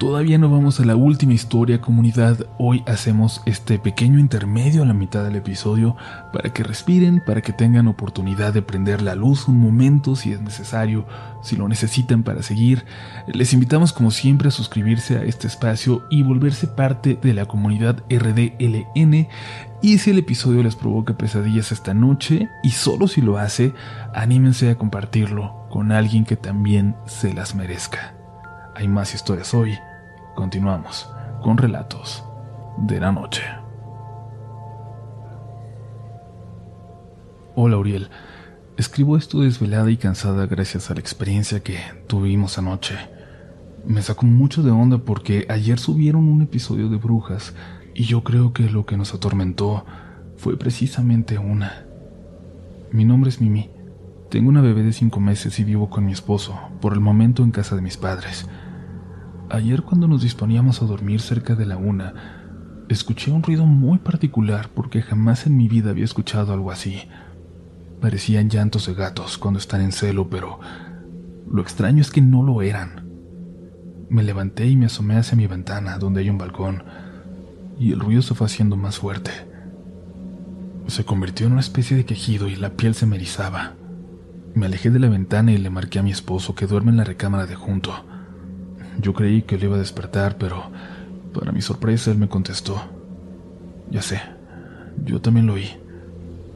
Todavía 0.00 0.38
no 0.38 0.48
vamos 0.48 0.80
a 0.80 0.86
la 0.86 0.96
última 0.96 1.34
historia 1.34 1.82
comunidad, 1.82 2.46
hoy 2.56 2.82
hacemos 2.86 3.42
este 3.44 3.78
pequeño 3.78 4.18
intermedio 4.18 4.82
a 4.82 4.86
la 4.86 4.94
mitad 4.94 5.22
del 5.24 5.36
episodio 5.36 5.94
para 6.32 6.54
que 6.54 6.62
respiren, 6.62 7.22
para 7.26 7.42
que 7.42 7.52
tengan 7.52 7.86
oportunidad 7.86 8.54
de 8.54 8.62
prender 8.62 9.02
la 9.02 9.14
luz 9.14 9.46
un 9.46 9.60
momento 9.60 10.16
si 10.16 10.32
es 10.32 10.40
necesario, 10.40 11.04
si 11.42 11.54
lo 11.54 11.68
necesitan 11.68 12.22
para 12.22 12.42
seguir. 12.42 12.86
Les 13.26 13.52
invitamos 13.52 13.92
como 13.92 14.10
siempre 14.10 14.48
a 14.48 14.52
suscribirse 14.52 15.18
a 15.18 15.22
este 15.22 15.48
espacio 15.48 16.06
y 16.08 16.22
volverse 16.22 16.66
parte 16.66 17.18
de 17.20 17.34
la 17.34 17.44
comunidad 17.44 18.02
RDLN 18.08 19.28
y 19.82 19.98
si 19.98 20.10
el 20.12 20.18
episodio 20.18 20.62
les 20.62 20.76
provoca 20.76 21.18
pesadillas 21.18 21.72
esta 21.72 21.92
noche 21.92 22.48
y 22.62 22.70
solo 22.70 23.06
si 23.06 23.20
lo 23.20 23.36
hace, 23.36 23.74
anímense 24.14 24.70
a 24.70 24.78
compartirlo 24.78 25.66
con 25.68 25.92
alguien 25.92 26.24
que 26.24 26.36
también 26.36 26.96
se 27.04 27.34
las 27.34 27.54
merezca. 27.54 28.14
Hay 28.74 28.88
más 28.88 29.14
historias 29.14 29.52
hoy 29.52 29.78
Continuamos 30.40 31.06
con 31.42 31.58
relatos 31.58 32.24
de 32.78 32.98
la 32.98 33.12
noche. 33.12 33.42
Hola 37.54 37.76
Uriel, 37.76 38.08
escribo 38.78 39.18
esto 39.18 39.42
desvelada 39.42 39.90
y 39.90 39.98
cansada 39.98 40.46
gracias 40.46 40.90
a 40.90 40.94
la 40.94 41.00
experiencia 41.00 41.62
que 41.62 41.76
tuvimos 42.06 42.56
anoche. 42.56 42.94
Me 43.84 44.00
sacó 44.00 44.24
mucho 44.24 44.62
de 44.62 44.70
onda 44.70 44.96
porque 44.96 45.44
ayer 45.50 45.78
subieron 45.78 46.26
un 46.26 46.40
episodio 46.40 46.88
de 46.88 46.96
brujas 46.96 47.52
y 47.94 48.04
yo 48.04 48.24
creo 48.24 48.54
que 48.54 48.62
lo 48.70 48.86
que 48.86 48.96
nos 48.96 49.12
atormentó 49.12 49.84
fue 50.38 50.56
precisamente 50.56 51.36
una. 51.36 51.84
Mi 52.92 53.04
nombre 53.04 53.28
es 53.28 53.42
Mimi. 53.42 53.68
Tengo 54.30 54.48
una 54.48 54.62
bebé 54.62 54.84
de 54.84 54.94
cinco 54.94 55.20
meses 55.20 55.58
y 55.58 55.64
vivo 55.64 55.90
con 55.90 56.06
mi 56.06 56.12
esposo, 56.12 56.58
por 56.80 56.94
el 56.94 57.00
momento 57.00 57.42
en 57.42 57.50
casa 57.50 57.76
de 57.76 57.82
mis 57.82 57.98
padres. 57.98 58.48
Ayer 59.52 59.82
cuando 59.82 60.06
nos 60.06 60.22
disponíamos 60.22 60.80
a 60.80 60.86
dormir 60.86 61.20
cerca 61.20 61.56
de 61.56 61.66
la 61.66 61.76
una, 61.76 62.84
escuché 62.88 63.32
un 63.32 63.42
ruido 63.42 63.66
muy 63.66 63.98
particular 63.98 64.68
porque 64.72 65.02
jamás 65.02 65.44
en 65.44 65.56
mi 65.56 65.66
vida 65.66 65.90
había 65.90 66.04
escuchado 66.04 66.52
algo 66.52 66.70
así. 66.70 67.02
Parecían 68.00 68.48
llantos 68.48 68.86
de 68.86 68.94
gatos 68.94 69.38
cuando 69.38 69.58
están 69.58 69.80
en 69.80 69.90
celo, 69.90 70.30
pero 70.30 70.60
lo 71.50 71.62
extraño 71.62 72.00
es 72.00 72.12
que 72.12 72.20
no 72.20 72.44
lo 72.44 72.62
eran. 72.62 73.08
Me 74.08 74.22
levanté 74.22 74.68
y 74.68 74.76
me 74.76 74.86
asomé 74.86 75.16
hacia 75.16 75.36
mi 75.36 75.48
ventana, 75.48 75.98
donde 75.98 76.20
hay 76.20 76.30
un 76.30 76.38
balcón, 76.38 76.84
y 77.76 77.90
el 77.90 77.98
ruido 77.98 78.22
se 78.22 78.36
fue 78.36 78.46
haciendo 78.46 78.76
más 78.76 79.00
fuerte. 79.00 79.32
Se 80.86 81.04
convirtió 81.04 81.46
en 81.46 81.52
una 81.52 81.60
especie 81.60 81.96
de 81.96 82.04
quejido 82.04 82.46
y 82.46 82.54
la 82.54 82.70
piel 82.70 82.94
se 82.94 83.04
me 83.04 83.16
erizaba. 83.16 83.74
Me 84.54 84.66
alejé 84.66 84.90
de 84.90 85.00
la 85.00 85.08
ventana 85.08 85.50
y 85.50 85.58
le 85.58 85.70
marqué 85.70 85.98
a 85.98 86.04
mi 86.04 86.12
esposo 86.12 86.54
que 86.54 86.68
duerme 86.68 86.92
en 86.92 86.98
la 86.98 87.04
recámara 87.04 87.46
de 87.46 87.56
junto. 87.56 88.09
Yo 89.00 89.14
creí 89.14 89.42
que 89.42 89.56
le 89.56 89.66
iba 89.66 89.76
a 89.76 89.80
despertar, 89.80 90.36
pero 90.36 90.70
para 91.32 91.52
mi 91.52 91.62
sorpresa 91.62 92.10
él 92.10 92.18
me 92.18 92.28
contestó. 92.28 92.82
Ya 93.90 94.02
sé, 94.02 94.20
yo 95.04 95.20
también 95.20 95.46
lo 95.46 95.54
oí. 95.54 95.70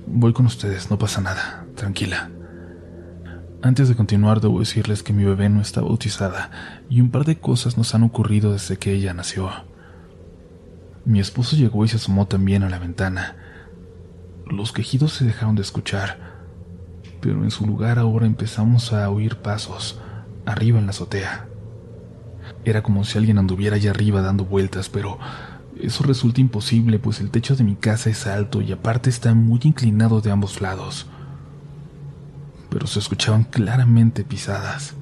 Voy 0.06 0.32
con 0.32 0.46
ustedes, 0.46 0.90
no 0.90 0.98
pasa 0.98 1.20
nada, 1.20 1.64
tranquila. 1.74 2.30
Antes 3.62 3.88
de 3.88 3.96
continuar, 3.96 4.42
debo 4.42 4.60
decirles 4.60 5.02
que 5.02 5.14
mi 5.14 5.24
bebé 5.24 5.48
no 5.48 5.62
está 5.62 5.80
bautizada 5.80 6.50
y 6.90 7.00
un 7.00 7.10
par 7.10 7.24
de 7.24 7.38
cosas 7.38 7.78
nos 7.78 7.94
han 7.94 8.02
ocurrido 8.02 8.52
desde 8.52 8.76
que 8.76 8.92
ella 8.92 9.14
nació. 9.14 9.50
Mi 11.06 11.18
esposo 11.18 11.56
llegó 11.56 11.84
y 11.84 11.88
se 11.88 11.96
asomó 11.96 12.26
también 12.26 12.62
a 12.62 12.68
la 12.68 12.78
ventana. 12.78 13.36
Los 14.46 14.72
quejidos 14.72 15.14
se 15.14 15.24
dejaron 15.24 15.54
de 15.54 15.62
escuchar, 15.62 16.18
pero 17.22 17.42
en 17.42 17.50
su 17.50 17.66
lugar 17.66 17.98
ahora 17.98 18.26
empezamos 18.26 18.92
a 18.92 19.08
oír 19.08 19.36
pasos 19.36 19.98
arriba 20.44 20.78
en 20.78 20.84
la 20.84 20.90
azotea. 20.90 21.48
Era 22.64 22.82
como 22.82 23.04
si 23.04 23.18
alguien 23.18 23.38
anduviera 23.38 23.76
allá 23.76 23.90
arriba 23.90 24.22
dando 24.22 24.44
vueltas, 24.44 24.88
pero 24.88 25.18
eso 25.80 26.04
resulta 26.04 26.40
imposible, 26.40 26.98
pues 26.98 27.20
el 27.20 27.30
techo 27.30 27.56
de 27.56 27.64
mi 27.64 27.74
casa 27.74 28.10
es 28.10 28.26
alto 28.26 28.62
y 28.62 28.72
aparte 28.72 29.10
está 29.10 29.34
muy 29.34 29.60
inclinado 29.64 30.20
de 30.20 30.30
ambos 30.30 30.60
lados. 30.60 31.06
Pero 32.70 32.86
se 32.86 32.98
escuchaban 32.98 33.44
claramente 33.44 34.24
pisadas. 34.24 34.94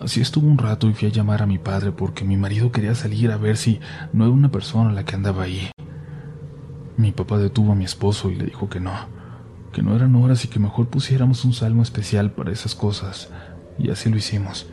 Así 0.00 0.20
estuvo 0.20 0.48
un 0.48 0.58
rato 0.58 0.88
y 0.88 0.94
fui 0.94 1.08
a 1.08 1.12
llamar 1.12 1.42
a 1.42 1.46
mi 1.46 1.58
padre 1.58 1.92
porque 1.92 2.24
mi 2.24 2.36
marido 2.36 2.72
quería 2.72 2.94
salir 2.94 3.30
a 3.30 3.36
ver 3.36 3.56
si 3.56 3.80
no 4.12 4.24
era 4.24 4.32
una 4.32 4.50
persona 4.50 4.92
la 4.92 5.04
que 5.04 5.14
andaba 5.14 5.44
ahí. 5.44 5.70
Mi 6.96 7.12
papá 7.12 7.38
detuvo 7.38 7.72
a 7.72 7.76
mi 7.76 7.84
esposo 7.84 8.30
y 8.30 8.34
le 8.34 8.46
dijo 8.46 8.68
que 8.68 8.80
no, 8.80 8.92
que 9.72 9.82
no 9.82 9.94
eran 9.94 10.16
horas 10.16 10.44
y 10.44 10.48
que 10.48 10.58
mejor 10.58 10.88
pusiéramos 10.88 11.44
un 11.44 11.52
salmo 11.52 11.82
especial 11.82 12.32
para 12.32 12.50
esas 12.50 12.74
cosas, 12.74 13.28
y 13.78 13.90
así 13.90 14.08
lo 14.08 14.16
hicimos. 14.16 14.66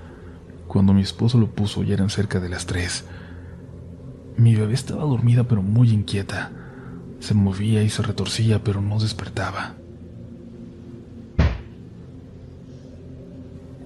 Cuando 0.68 0.94
mi 0.94 1.02
esposo 1.02 1.38
lo 1.38 1.52
puso 1.52 1.84
ya 1.84 1.94
eran 1.94 2.10
cerca 2.10 2.40
de 2.40 2.50
las 2.50 2.66
tres. 2.66 3.06
Mi 4.38 4.56
bebé 4.56 4.74
estaba 4.74 5.04
dormida 5.04 5.44
pero 5.44 5.62
muy 5.62 5.92
inquieta. 5.92 6.52
Se 7.20 7.34
movía 7.34 7.84
y 7.84 7.90
se 7.90 8.02
retorcía 8.02 8.64
pero 8.64 8.82
no 8.82 9.00
despertaba. 9.00 9.76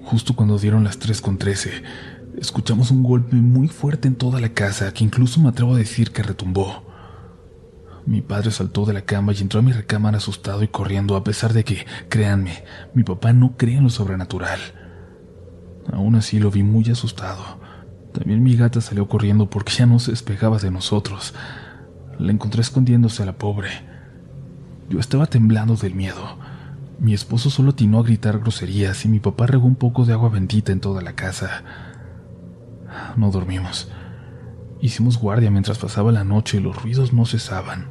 Justo 0.03 0.35
cuando 0.35 0.57
dieron 0.57 0.85
las 0.85 0.99
tres 0.99 1.19
con 1.19 1.37
trece, 1.37 1.83
escuchamos 2.39 2.91
un 2.91 3.03
golpe 3.03 3.35
muy 3.35 3.67
fuerte 3.67 4.07
en 4.07 4.15
toda 4.15 4.39
la 4.39 4.49
casa 4.49 4.93
que 4.93 5.03
incluso 5.03 5.41
me 5.41 5.49
atrevo 5.49 5.75
a 5.75 5.77
decir 5.77 6.11
que 6.11 6.23
retumbó. 6.23 6.87
Mi 8.05 8.21
padre 8.21 8.51
saltó 8.51 8.85
de 8.85 8.93
la 8.93 9.01
cama 9.01 9.33
y 9.33 9.41
entró 9.41 9.59
a 9.59 9.63
mi 9.63 9.73
recámara 9.73 10.15
asustado 10.15 10.63
y 10.63 10.69
corriendo 10.69 11.17
a 11.17 11.25
pesar 11.25 11.51
de 11.51 11.65
que, 11.65 11.85
créanme, 12.07 12.63
mi 12.93 13.03
papá 13.03 13.33
no 13.33 13.57
cree 13.57 13.75
en 13.75 13.83
lo 13.83 13.89
sobrenatural. 13.89 14.59
Aún 15.91 16.15
así 16.15 16.39
lo 16.39 16.52
vi 16.52 16.63
muy 16.63 16.89
asustado. 16.89 17.43
También 18.13 18.43
mi 18.43 18.56
gata 18.56 18.82
salió 18.82 19.08
corriendo 19.08 19.50
porque 19.50 19.73
ya 19.73 19.86
no 19.86 20.00
se 20.00 20.12
despegaba 20.12 20.58
de 20.58 20.71
nosotros. 20.71 21.34
La 22.19 22.32
encontré 22.32 22.62
escondiéndose 22.62 23.23
a 23.23 23.26
la 23.26 23.38
pobre. 23.38 23.69
Yo 24.89 25.00
estaba 25.00 25.28
temblando 25.28 25.76
del 25.76 25.95
miedo. 25.95 26.38
Mi 27.00 27.13
esposo 27.13 27.50
solo 27.50 27.71
atinó 27.71 28.00
a 28.00 28.04
gritar 28.04 28.39
groserías 28.39 29.06
y 29.06 29.08
mi 29.08 29.19
papá 29.19 29.45
regó 29.45 29.67
un 29.67 29.76
poco 29.76 30.06
de 30.06 30.13
agua 30.13 30.30
bendita 30.30 30.71
en 30.71 30.80
toda 30.80 31.02
la 31.02 31.13
casa. 31.13 31.63
No 33.15 33.30
dormimos. 33.30 33.91
Hicimos 34.82 35.19
guardia 35.19 35.52
mientras 35.52 35.78
pasaba 35.78 36.12
la 36.12 36.23
noche 36.23 36.58
y 36.58 36.62
los 36.62 36.82
ruidos 36.82 37.13
no 37.13 37.26
cesaban. 37.26 37.88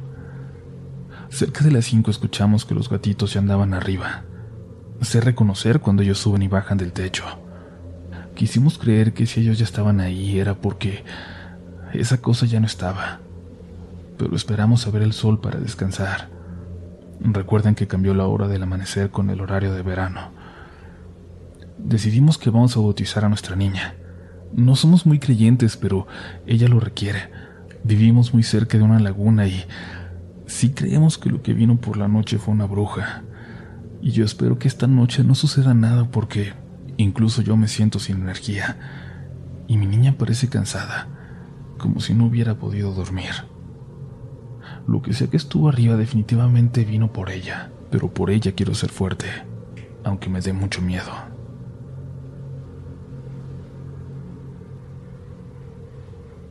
Cerca 1.29 1.63
de 1.63 1.71
las 1.71 1.85
cinco 1.85 2.11
escuchamos 2.11 2.65
que 2.65 2.75
los 2.75 2.89
gatitos 2.89 3.33
ya 3.33 3.39
andaban 3.39 3.73
arriba. 3.73 4.23
Sé 5.01 5.21
reconocer 5.21 5.79
cuando 5.79 6.03
ellos 6.03 6.17
suben 6.17 6.41
y 6.41 6.47
bajan 6.47 6.77
del 6.77 6.91
techo. 6.91 7.23
Quisimos 8.37 8.77
creer 8.77 9.13
que 9.13 9.25
si 9.25 9.39
ellos 9.39 9.57
ya 9.57 9.63
estaban 9.63 9.99
ahí 9.99 10.39
era 10.39 10.53
porque 10.53 11.03
esa 11.91 12.21
cosa 12.21 12.45
ya 12.45 12.59
no 12.59 12.67
estaba. 12.67 13.19
Pero 14.15 14.35
esperamos 14.35 14.85
a 14.85 14.91
ver 14.91 15.01
el 15.01 15.11
sol 15.11 15.41
para 15.41 15.59
descansar. 15.59 16.29
Recuerden 17.19 17.73
que 17.73 17.87
cambió 17.87 18.13
la 18.13 18.27
hora 18.27 18.47
del 18.47 18.61
amanecer 18.61 19.09
con 19.09 19.31
el 19.31 19.41
horario 19.41 19.73
de 19.73 19.81
verano. 19.81 20.29
Decidimos 21.79 22.37
que 22.37 22.51
vamos 22.51 22.77
a 22.77 22.79
bautizar 22.79 23.25
a 23.25 23.29
nuestra 23.29 23.55
niña. 23.55 23.95
No 24.53 24.75
somos 24.75 25.07
muy 25.07 25.17
creyentes, 25.17 25.75
pero 25.75 26.05
ella 26.45 26.67
lo 26.67 26.79
requiere. 26.79 27.31
Vivimos 27.83 28.35
muy 28.35 28.43
cerca 28.43 28.77
de 28.77 28.83
una 28.83 28.99
laguna 28.99 29.47
y 29.47 29.65
sí 30.45 30.73
creemos 30.73 31.17
que 31.17 31.31
lo 31.31 31.41
que 31.41 31.55
vino 31.55 31.77
por 31.77 31.97
la 31.97 32.07
noche 32.07 32.37
fue 32.37 32.53
una 32.53 32.65
bruja. 32.65 33.23
Y 33.99 34.11
yo 34.11 34.23
espero 34.23 34.59
que 34.59 34.67
esta 34.67 34.85
noche 34.85 35.23
no 35.23 35.33
suceda 35.33 35.73
nada 35.73 36.05
porque 36.11 36.53
Incluso 36.97 37.43
yo 37.43 37.55
me 37.55 37.67
siento 37.67 37.99
sin 37.99 38.17
energía 38.17 38.77
y 39.67 39.77
mi 39.77 39.85
niña 39.85 40.15
parece 40.17 40.49
cansada, 40.49 41.07
como 41.77 41.99
si 41.99 42.15
no 42.15 42.25
hubiera 42.25 42.55
podido 42.55 42.91
dormir. 42.91 43.31
Lo 44.87 45.03
que 45.03 45.13
sea 45.13 45.27
que 45.27 45.37
estuvo 45.37 45.69
arriba 45.69 45.95
definitivamente 45.95 46.85
vino 46.85 47.13
por 47.13 47.29
ella, 47.29 47.71
pero 47.91 48.11
por 48.11 48.31
ella 48.31 48.53
quiero 48.53 48.73
ser 48.73 48.89
fuerte, 48.89 49.27
aunque 50.03 50.29
me 50.29 50.41
dé 50.41 50.53
mucho 50.53 50.81
miedo. 50.81 51.11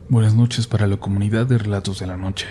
Buenas 0.07 0.33
noches 0.33 0.65
para 0.65 0.87
la 0.87 0.95
comunidad 0.95 1.45
de 1.45 1.57
Relatos 1.57 1.99
de 1.99 2.07
la 2.07 2.15
Noche. 2.15 2.47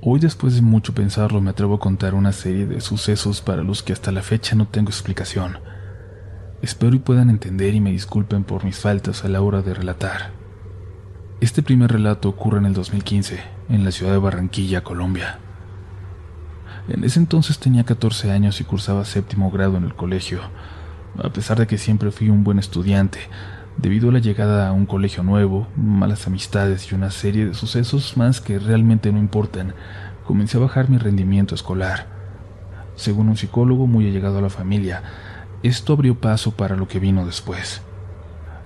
Hoy 0.00 0.20
después 0.20 0.54
de 0.54 0.62
mucho 0.62 0.94
pensarlo 0.94 1.40
me 1.40 1.50
atrevo 1.50 1.74
a 1.74 1.80
contar 1.80 2.14
una 2.14 2.30
serie 2.30 2.66
de 2.66 2.80
sucesos 2.80 3.40
para 3.40 3.64
los 3.64 3.82
que 3.82 3.92
hasta 3.92 4.12
la 4.12 4.22
fecha 4.22 4.54
no 4.54 4.68
tengo 4.68 4.90
explicación 4.90 5.58
Espero 6.62 6.94
y 6.94 6.98
puedan 6.98 7.30
entender 7.30 7.74
y 7.74 7.80
me 7.80 7.90
disculpen 7.90 8.44
por 8.44 8.64
mis 8.64 8.78
faltas 8.78 9.24
a 9.24 9.28
la 9.28 9.40
hora 9.40 9.62
de 9.62 9.72
relatar. 9.72 10.32
Este 11.40 11.62
primer 11.62 11.90
relato 11.90 12.28
ocurre 12.28 12.58
en 12.58 12.66
el 12.66 12.74
2015, 12.74 13.40
en 13.70 13.82
la 13.82 13.92
ciudad 13.92 14.12
de 14.12 14.18
Barranquilla, 14.18 14.82
Colombia. 14.82 15.38
En 16.88 17.02
ese 17.02 17.18
entonces 17.18 17.58
tenía 17.58 17.84
14 17.84 18.30
años 18.30 18.60
y 18.60 18.64
cursaba 18.64 19.06
séptimo 19.06 19.50
grado 19.50 19.78
en 19.78 19.84
el 19.84 19.94
colegio, 19.94 20.40
a 21.22 21.30
pesar 21.30 21.58
de 21.58 21.66
que 21.66 21.78
siempre 21.78 22.10
fui 22.10 22.28
un 22.28 22.44
buen 22.44 22.58
estudiante, 22.58 23.20
debido 23.78 24.10
a 24.10 24.12
la 24.12 24.18
llegada 24.18 24.68
a 24.68 24.72
un 24.72 24.84
colegio 24.84 25.22
nuevo, 25.22 25.66
malas 25.76 26.26
amistades 26.26 26.92
y 26.92 26.94
una 26.94 27.10
serie 27.10 27.46
de 27.46 27.54
sucesos 27.54 28.18
más 28.18 28.42
que 28.42 28.58
realmente 28.58 29.10
no 29.12 29.18
importan, 29.18 29.72
comencé 30.26 30.58
a 30.58 30.60
bajar 30.60 30.90
mi 30.90 30.98
rendimiento 30.98 31.54
escolar. 31.54 32.06
Según 32.96 33.30
un 33.30 33.38
psicólogo 33.38 33.86
muy 33.86 34.06
allegado 34.06 34.38
a 34.38 34.42
la 34.42 34.50
familia, 34.50 35.02
esto 35.62 35.92
abrió 35.92 36.14
paso 36.14 36.52
para 36.52 36.76
lo 36.76 36.88
que 36.88 37.00
vino 37.00 37.26
después. 37.26 37.82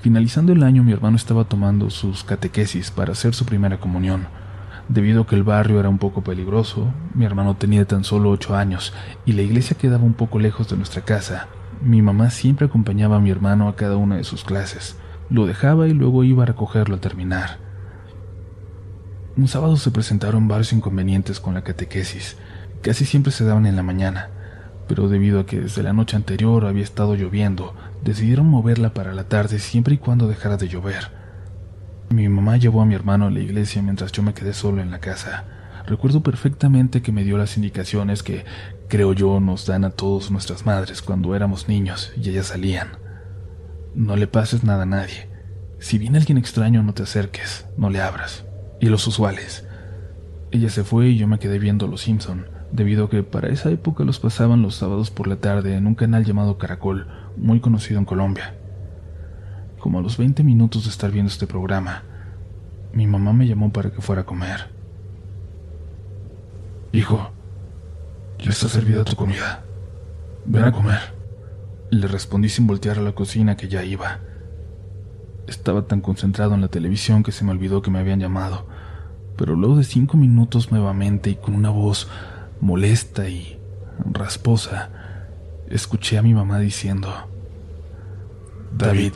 Finalizando 0.01 0.53
el 0.53 0.63
año 0.63 0.83
mi 0.83 0.93
hermano 0.93 1.17
estaba 1.17 1.45
tomando 1.45 1.91
sus 1.91 2.25
catequesis 2.25 2.91
para 2.91 3.13
hacer 3.13 3.35
su 3.35 3.47
primera 3.47 3.81
comunión. 3.81 4.27
Debido 4.89 5.23
a 5.23 5.27
que 5.27 5.35
el 5.35 5.45
barrio 5.45 5.81
era 5.81 5.89
un 5.89 5.99
poco 5.99 6.23
peligroso, 6.23 6.93
mi 7.15 7.25
hermano 7.25 7.57
tenía 7.57 7.87
tan 7.87 8.05
solo 8.05 8.31
ocho 8.31 8.55
años 8.55 8.93
y 9.25 9.33
la 9.33 9.43
iglesia 9.43 9.79
quedaba 9.79 10.05
un 10.05 10.13
poco 10.13 10.39
lejos 10.39 10.69
de 10.69 10.77
nuestra 10.77 11.03
casa. 11.03 11.49
Mi 11.83 12.03
mamá 12.03 12.31
siempre 12.31 12.67
acompañaba 12.67 13.17
a 13.17 13.21
mi 13.21 13.31
hermano 13.31 13.69
a 13.69 13.77
cada 13.77 13.97
una 13.97 14.17
de 14.17 14.25
sus 14.25 14.45
clases. 14.45 14.97
Lo 15.31 15.47
dejaba 15.47 15.89
y 15.89 15.95
luego 15.95 16.23
iba 16.23 16.43
a 16.43 16.47
recogerlo 16.47 16.95
al 16.95 17.01
terminar. 17.01 17.59
Un 19.37 19.49
sábado 19.49 19.77
se 19.77 19.91
presentaron 19.91 20.47
varios 20.47 20.73
inconvenientes 20.73 21.41
con 21.41 21.55
la 21.55 21.65
catequesis. 21.65 22.37
Casi 22.83 23.05
siempre 23.05 23.33
se 23.33 23.45
daban 23.45 23.67
en 23.67 23.75
la 23.75 23.83
mañana, 23.83 24.29
pero 24.89 25.09
debido 25.09 25.41
a 25.41 25.47
que 25.47 25.61
desde 25.61 25.83
la 25.83 25.93
noche 25.93 26.17
anterior 26.17 26.67
había 26.67 26.83
estado 26.83 27.15
lloviendo, 27.15 27.75
decidieron 28.03 28.47
moverla 28.47 28.93
para 28.93 29.15
la 29.15 29.25
tarde 29.25 29.59
siempre 29.59 29.95
y 29.95 29.99
cuando 29.99 30.29
dejara 30.29 30.57
de 30.57 30.69
llover. 30.69 31.11
Mi 32.11 32.29
mamá 32.29 32.57
llevó 32.57 32.83
a 32.83 32.87
mi 32.87 32.95
hermano 32.95 33.27
a 33.27 33.31
la 33.31 33.41
iglesia 33.41 33.83
mientras 33.83 34.13
yo 34.13 34.23
me 34.23 34.35
quedé 34.35 34.53
solo 34.53 34.83
en 34.83 34.91
la 34.91 35.01
casa. 35.01 35.45
Recuerdo 35.87 36.23
perfectamente 36.23 37.03
que 37.03 37.13
me 37.13 37.25
dio 37.25 37.37
las 37.37 37.57
indicaciones 37.57 38.23
que, 38.23 38.45
creo 38.89 39.13
yo, 39.13 39.41
nos 39.41 39.67
dan 39.67 39.85
a 39.85 39.91
todos 39.91 40.31
nuestras 40.31 40.65
madres 40.65 41.03
cuando 41.03 41.35
éramos 41.35 41.69
niños 41.69 42.13
y 42.17 42.31
ellas 42.31 42.47
salían. 42.47 42.89
No 43.95 44.17
le 44.17 44.27
pases 44.27 44.65
nada 44.65 44.83
a 44.85 44.87
nadie. 44.87 45.29
Si 45.79 45.99
viene 45.99 46.19
alguien 46.19 46.39
extraño, 46.39 46.83
no 46.83 46.95
te 46.95 47.03
acerques, 47.03 47.67
no 47.77 47.91
le 47.91 48.01
abras. 48.01 48.45
Y 48.81 48.87
los 48.87 49.07
usuales. 49.07 49.67
Ella 50.51 50.71
se 50.71 50.85
fue 50.85 51.09
y 51.09 51.19
yo 51.19 51.27
me 51.27 51.39
quedé 51.39 51.59
viendo 51.59 51.87
Los 51.87 52.03
Simpson, 52.03 52.47
debido 52.75 53.05
a 53.05 53.09
que 53.09 53.23
para 53.23 53.49
esa 53.51 53.71
época 53.71 54.03
los 54.03 54.19
pasaban 54.19 54.61
los 54.61 54.75
sábados 54.75 55.13
por 55.13 55.29
la 55.29 55.37
tarde 55.37 55.77
en 55.77 55.87
un 55.87 55.95
canal 55.95 56.25
llamado 56.25 56.59
Caracol, 56.59 57.07
muy 57.37 57.61
conocido 57.61 58.01
en 58.01 58.05
Colombia. 58.05 58.57
Como 59.79 60.01
a 60.01 60.03
los 60.03 60.19
20 60.19 60.43
minutos 60.43 60.85
de 60.85 60.91
estar 60.91 61.13
viendo 61.13 61.31
este 61.31 61.47
programa, 61.47 62.03
mi 62.93 63.07
mamá 63.07 63.33
me 63.33 63.47
llamó 63.47 63.73
para 63.73 63.91
que 63.91 64.01
fuera 64.01 64.23
a 64.23 64.27
comer. 64.27 64.71
Hijo, 66.93 67.31
ya 68.41 68.51
está 68.51 68.69
servida 68.69 69.05
tu 69.05 69.15
comida. 69.15 69.63
Ven 70.45 70.65
a 70.65 70.73
comer. 70.73 71.15
Le 71.91 72.09
respondí 72.09 72.49
sin 72.49 72.67
voltear 72.67 72.99
a 72.99 73.03
la 73.03 73.13
cocina 73.13 73.57
que 73.57 73.69
ya 73.69 73.85
iba. 73.85 74.19
Estaba 75.47 75.83
tan 75.83 76.01
concentrado 76.01 76.55
en 76.55 76.61
la 76.61 76.69
televisión 76.69 77.23
que 77.23 77.31
se 77.31 77.45
me 77.45 77.53
olvidó 77.53 77.83
que 77.83 77.91
me 77.93 78.01
habían 78.01 78.19
llamado, 78.19 78.67
pero 79.37 79.55
luego 79.55 79.77
de 79.77 79.85
cinco 79.85 80.17
minutos 80.17 80.73
nuevamente 80.73 81.31
y 81.31 81.35
con 81.37 81.55
una 81.55 81.71
voz 81.71 82.09
molesta 82.61 83.29
y 83.29 83.59
rasposa, 84.11 84.91
escuché 85.69 86.19
a 86.19 86.23
mi 86.23 86.35
mamá 86.35 86.59
diciendo, 86.59 87.13
David, 88.77 89.13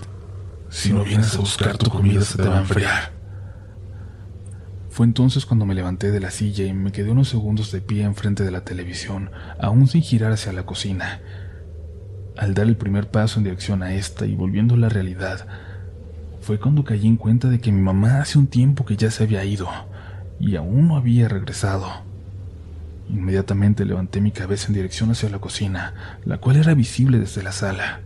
si 0.69 0.93
no 0.93 1.05
vienes 1.05 1.35
a 1.35 1.39
buscar 1.39 1.79
tu 1.79 1.91
comida 1.91 2.23
se 2.23 2.39
te 2.39 2.49
va 2.49 2.59
a 2.59 2.61
enfriar. 2.61 3.13
Fue 4.91 5.07
entonces 5.07 5.47
cuando 5.47 5.65
me 5.65 5.75
levanté 5.75 6.11
de 6.11 6.21
la 6.21 6.31
silla 6.31 6.65
y 6.65 6.73
me 6.73 6.91
quedé 6.93 7.11
unos 7.11 7.29
segundos 7.29 7.71
de 7.71 7.81
pie 7.81 8.03
enfrente 8.03 8.43
de 8.43 8.51
la 8.51 8.65
televisión, 8.65 9.31
aún 9.61 9.87
sin 9.87 10.03
girar 10.03 10.33
hacia 10.33 10.53
la 10.53 10.67
cocina. 10.67 11.21
Al 12.37 12.55
dar 12.55 12.67
el 12.67 12.77
primer 12.77 13.11
paso 13.11 13.39
en 13.39 13.45
dirección 13.45 13.83
a 13.83 13.95
esta 13.95 14.27
y 14.27 14.35
volviendo 14.35 14.75
a 14.75 14.79
la 14.79 14.89
realidad, 14.89 15.47
fue 16.41 16.59
cuando 16.59 16.85
caí 16.85 17.07
en 17.07 17.17
cuenta 17.17 17.49
de 17.49 17.61
que 17.61 17.71
mi 17.71 17.81
mamá 17.81 18.21
hace 18.21 18.39
un 18.39 18.47
tiempo 18.47 18.85
que 18.85 18.97
ya 18.97 19.11
se 19.11 19.25
había 19.25 19.45
ido 19.45 19.69
y 20.41 20.57
aún 20.57 20.89
no 20.89 20.97
había 20.97 21.29
regresado. 21.29 22.08
Inmediatamente 23.09 23.85
levanté 23.85 24.21
mi 24.21 24.33
cabeza 24.33 24.69
en 24.69 24.75
dirección 24.75 25.11
hacia 25.11 25.31
la 25.31 25.39
cocina, 25.39 26.19
la 26.25 26.39
cual 26.39 26.57
era 26.57 26.75
visible 26.75 27.19
desde 27.19 27.43
la 27.43 27.53
sala 27.53 28.03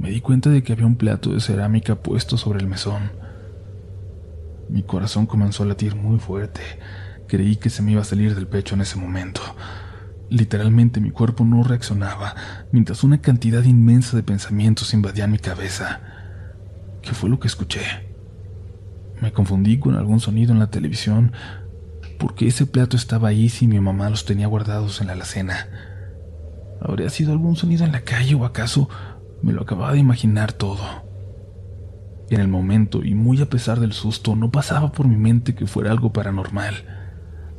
me 0.00 0.08
di 0.08 0.22
cuenta 0.22 0.48
de 0.48 0.62
que 0.62 0.72
había 0.72 0.86
un 0.86 0.96
plato 0.96 1.34
de 1.34 1.40
cerámica 1.40 1.96
puesto 1.96 2.38
sobre 2.38 2.58
el 2.58 2.66
mesón. 2.66 3.12
Mi 4.70 4.82
corazón 4.82 5.26
comenzó 5.26 5.62
a 5.62 5.66
latir 5.66 5.94
muy 5.94 6.18
fuerte. 6.18 6.62
Creí 7.28 7.56
que 7.56 7.68
se 7.68 7.82
me 7.82 7.92
iba 7.92 8.00
a 8.00 8.04
salir 8.04 8.34
del 8.34 8.46
pecho 8.46 8.74
en 8.74 8.80
ese 8.80 8.96
momento. 8.96 9.42
Literalmente 10.30 11.02
mi 11.02 11.10
cuerpo 11.10 11.44
no 11.44 11.62
reaccionaba, 11.64 12.34
mientras 12.72 13.04
una 13.04 13.20
cantidad 13.20 13.62
inmensa 13.64 14.16
de 14.16 14.22
pensamientos 14.22 14.94
invadían 14.94 15.32
mi 15.32 15.38
cabeza. 15.38 16.00
¿Qué 17.02 17.12
fue 17.12 17.28
lo 17.28 17.38
que 17.38 17.48
escuché? 17.48 17.82
Me 19.20 19.32
confundí 19.32 19.78
con 19.78 19.96
algún 19.96 20.20
sonido 20.20 20.54
en 20.54 20.60
la 20.60 20.70
televisión. 20.70 21.32
¿Por 22.20 22.36
qué 22.36 22.46
ese 22.46 22.66
plato 22.66 22.96
estaba 22.96 23.28
ahí 23.28 23.48
si 23.48 23.66
mi 23.66 23.80
mamá 23.80 24.10
los 24.10 24.24
tenía 24.24 24.46
guardados 24.46 25.00
en 25.00 25.08
la 25.08 25.14
alacena? 25.14 25.66
¿Habría 26.80 27.10
sido 27.10 27.32
algún 27.32 27.56
sonido 27.56 27.84
en 27.84 27.92
la 27.92 28.02
calle 28.02 28.36
o 28.36 28.44
acaso 28.44 28.88
me 29.42 29.52
lo 29.52 29.62
acababa 29.62 29.92
de 29.92 29.98
imaginar 29.98 30.52
todo. 30.52 30.82
En 32.28 32.40
el 32.40 32.48
momento, 32.48 33.04
y 33.04 33.14
muy 33.14 33.40
a 33.42 33.48
pesar 33.48 33.80
del 33.80 33.92
susto, 33.92 34.36
no 34.36 34.50
pasaba 34.50 34.92
por 34.92 35.08
mi 35.08 35.16
mente 35.16 35.54
que 35.54 35.66
fuera 35.66 35.90
algo 35.90 36.12
paranormal. 36.12 36.74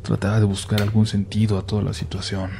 Trataba 0.02 0.39
de 0.39 0.45
buscar 0.45 0.82
algún 0.82 1.06
sentido 1.08 1.58
a 1.58 1.65
toda 1.65 1.82
la 1.82 1.93
situación. 1.93 2.52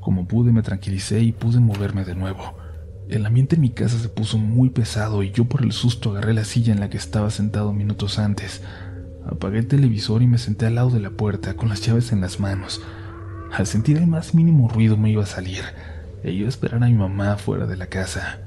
Como 0.00 0.26
pude 0.26 0.52
me 0.52 0.62
tranquilicé 0.62 1.20
y 1.20 1.32
pude 1.32 1.58
moverme 1.58 2.04
de 2.04 2.14
nuevo. 2.14 2.56
El 3.08 3.26
ambiente 3.26 3.56
en 3.56 3.62
mi 3.62 3.70
casa 3.70 3.98
se 3.98 4.08
puso 4.08 4.38
muy 4.38 4.70
pesado 4.70 5.22
y 5.22 5.32
yo 5.32 5.46
por 5.46 5.62
el 5.62 5.72
susto 5.72 6.10
agarré 6.10 6.34
la 6.34 6.44
silla 6.44 6.72
en 6.72 6.80
la 6.80 6.88
que 6.88 6.96
estaba 6.96 7.30
sentado 7.30 7.72
minutos 7.72 8.18
antes. 8.18 8.62
Apagué 9.26 9.58
el 9.58 9.68
televisor 9.68 10.22
y 10.22 10.26
me 10.26 10.38
senté 10.38 10.66
al 10.66 10.74
lado 10.74 10.90
de 10.90 11.00
la 11.00 11.10
puerta 11.10 11.54
con 11.54 11.68
las 11.68 11.80
llaves 11.80 12.12
en 12.12 12.20
las 12.20 12.40
manos. 12.40 12.82
Al 13.52 13.66
sentir 13.66 13.96
el 13.98 14.06
más 14.06 14.34
mínimo 14.34 14.68
ruido 14.68 14.96
me 14.96 15.10
iba 15.10 15.22
a 15.22 15.26
salir 15.26 15.62
e 16.22 16.32
iba 16.32 16.46
a 16.46 16.48
esperar 16.48 16.82
a 16.82 16.86
mi 16.86 16.94
mamá 16.94 17.36
fuera 17.36 17.66
de 17.66 17.76
la 17.76 17.86
casa. 17.86 18.40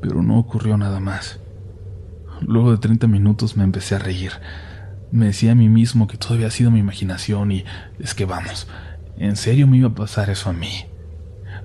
Pero 0.00 0.22
no 0.22 0.38
ocurrió 0.38 0.76
nada 0.76 1.00
más. 1.00 1.40
Luego 2.40 2.72
de 2.72 2.78
30 2.78 3.06
minutos 3.06 3.56
me 3.56 3.64
empecé 3.64 3.94
a 3.94 3.98
reír. 3.98 4.32
Me 5.10 5.26
decía 5.26 5.52
a 5.52 5.54
mí 5.54 5.68
mismo 5.68 6.06
que 6.08 6.16
todo 6.16 6.34
había 6.34 6.50
sido 6.50 6.70
mi 6.70 6.80
imaginación 6.80 7.52
y 7.52 7.64
es 7.98 8.14
que 8.14 8.24
vamos, 8.24 8.66
en 9.16 9.36
serio 9.36 9.66
me 9.66 9.76
iba 9.76 9.88
a 9.88 9.94
pasar 9.94 10.30
eso 10.30 10.50
a 10.50 10.52
mí. 10.52 10.86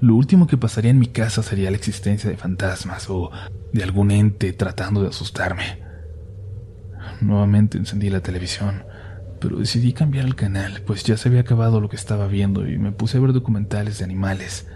Lo 0.01 0.15
último 0.15 0.47
que 0.47 0.57
pasaría 0.57 0.91
en 0.91 0.99
mi 0.99 1.07
casa 1.07 1.41
sería 1.41 1.71
la 1.71 1.77
existencia 1.77 2.29
de 2.29 2.37
fantasmas 2.37 3.09
o 3.09 3.31
de 3.73 3.83
algún 3.83 4.11
ente 4.11 4.53
tratando 4.53 5.01
de 5.01 5.09
asustarme. 5.09 5.86
Nuevamente 7.21 7.77
encendí 7.77 8.09
la 8.09 8.21
televisión 8.21 8.83
pero 9.39 9.57
decidí 9.57 9.93
cambiar 9.93 10.25
el 10.25 10.35
canal, 10.35 10.81
pues 10.85 11.03
ya 11.03 11.17
se 11.17 11.29
había 11.29 11.41
acabado 11.41 11.79
lo 11.79 11.89
que 11.89 11.95
estaba 11.95 12.27
viendo 12.27 12.67
y 12.67 12.77
me 12.77 12.91
puse 12.91 13.17
a 13.17 13.21
ver 13.21 13.33
documentales 13.33 13.99
de 13.99 14.05
animales. 14.05 14.67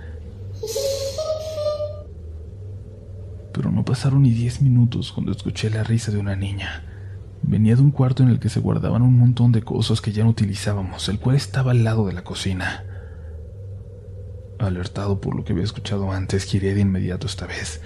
Pero 3.53 3.71
no 3.71 3.83
pasaron 3.83 4.23
ni 4.23 4.31
diez 4.31 4.61
minutos 4.61 5.11
cuando 5.11 5.31
escuché 5.31 5.69
la 5.69 5.83
risa 5.83 6.11
de 6.11 6.19
una 6.19 6.35
niña. 6.35 6.85
Venía 7.43 7.75
de 7.75 7.81
un 7.81 7.91
cuarto 7.91 8.23
en 8.23 8.29
el 8.29 8.39
que 8.39 8.49
se 8.49 8.59
guardaban 8.59 9.01
un 9.01 9.17
montón 9.17 9.51
de 9.51 9.63
cosas 9.63 9.99
que 9.99 10.11
ya 10.11 10.23
no 10.23 10.29
utilizábamos, 10.29 11.09
el 11.09 11.19
cual 11.19 11.35
estaba 11.35 11.71
al 11.71 11.83
lado 11.83 12.05
de 12.05 12.13
la 12.13 12.23
cocina. 12.23 12.85
Alertado 14.59 15.19
por 15.19 15.35
lo 15.35 15.43
que 15.43 15.53
había 15.53 15.65
escuchado 15.65 16.11
antes, 16.11 16.43
giré 16.43 16.75
de 16.75 16.81
inmediato 16.81 17.25
esta 17.25 17.47
vez, 17.47 17.81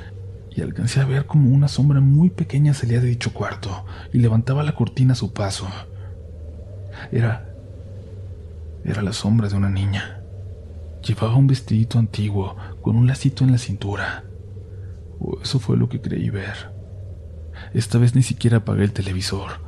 y 0.55 0.61
alcancé 0.61 1.01
a 1.01 1.05
ver 1.05 1.25
como 1.25 1.49
una 1.49 1.67
sombra 1.67 1.99
muy 1.99 2.29
pequeña 2.29 2.73
salía 2.73 3.01
de 3.01 3.07
dicho 3.07 3.33
cuarto 3.33 3.85
y 4.13 4.19
levantaba 4.19 4.63
la 4.63 4.75
cortina 4.75 5.13
a 5.13 5.17
su 5.17 5.33
paso. 5.33 5.67
Era... 7.11 7.49
Era 8.85 9.01
la 9.01 9.13
sombra 9.13 9.49
de 9.49 9.55
una 9.55 9.69
niña. 9.69 10.21
Llevaba 11.05 11.35
un 11.35 11.47
vestidito 11.47 11.99
antiguo 11.99 12.55
con 12.81 12.95
un 12.95 13.07
lacito 13.07 13.43
en 13.43 13.51
la 13.51 13.57
cintura. 13.57 14.23
O 15.19 15.39
eso 15.41 15.59
fue 15.59 15.75
lo 15.75 15.89
que 15.89 15.99
creí 15.99 16.29
ver. 16.29 16.71
Esta 17.73 17.97
vez 17.97 18.15
ni 18.15 18.21
siquiera 18.21 18.57
apagué 18.57 18.83
el 18.83 18.93
televisor. 18.93 19.59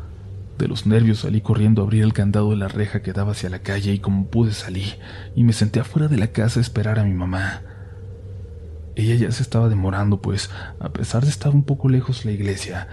De 0.58 0.67
los 0.67 0.86
nervios 0.86 1.19
salí 1.19 1.41
corriendo 1.41 1.82
a 1.82 1.86
abrir 1.86 2.04
el 2.04 2.13
candado 2.13 2.52
de 2.52 2.58
la 2.58 2.67
reja 2.67 3.02
que 3.02 3.13
daba 3.13 3.32
hacia 3.32 3.50
la 3.50 3.60
calle 3.60 3.93
y 3.93 4.00
como 4.00 4.28
pude 4.28 4.54
salí 4.54 4.93
y 5.36 5.43
me 5.43 5.54
senté 5.54 5.80
afuera 5.80 6.08
de 6.08 6.17
la 6.17 6.28
casa 6.28 6.60
a 6.60 6.62
esperar 6.62 6.97
a 6.97 7.04
mi 7.04 7.13
mamá. 7.13 7.62
Ella 8.98 9.14
ya 9.14 9.32
se 9.32 9.44
estaba 9.44 9.70
demorando, 9.70 10.24
pues, 10.24 10.50
a 10.80 10.92
pesar 10.92 11.22
de 11.22 11.30
estar 11.30 11.54
un 11.54 11.62
poco 11.64 11.88
lejos 11.88 12.26
la 12.26 12.32
iglesia, 12.32 12.88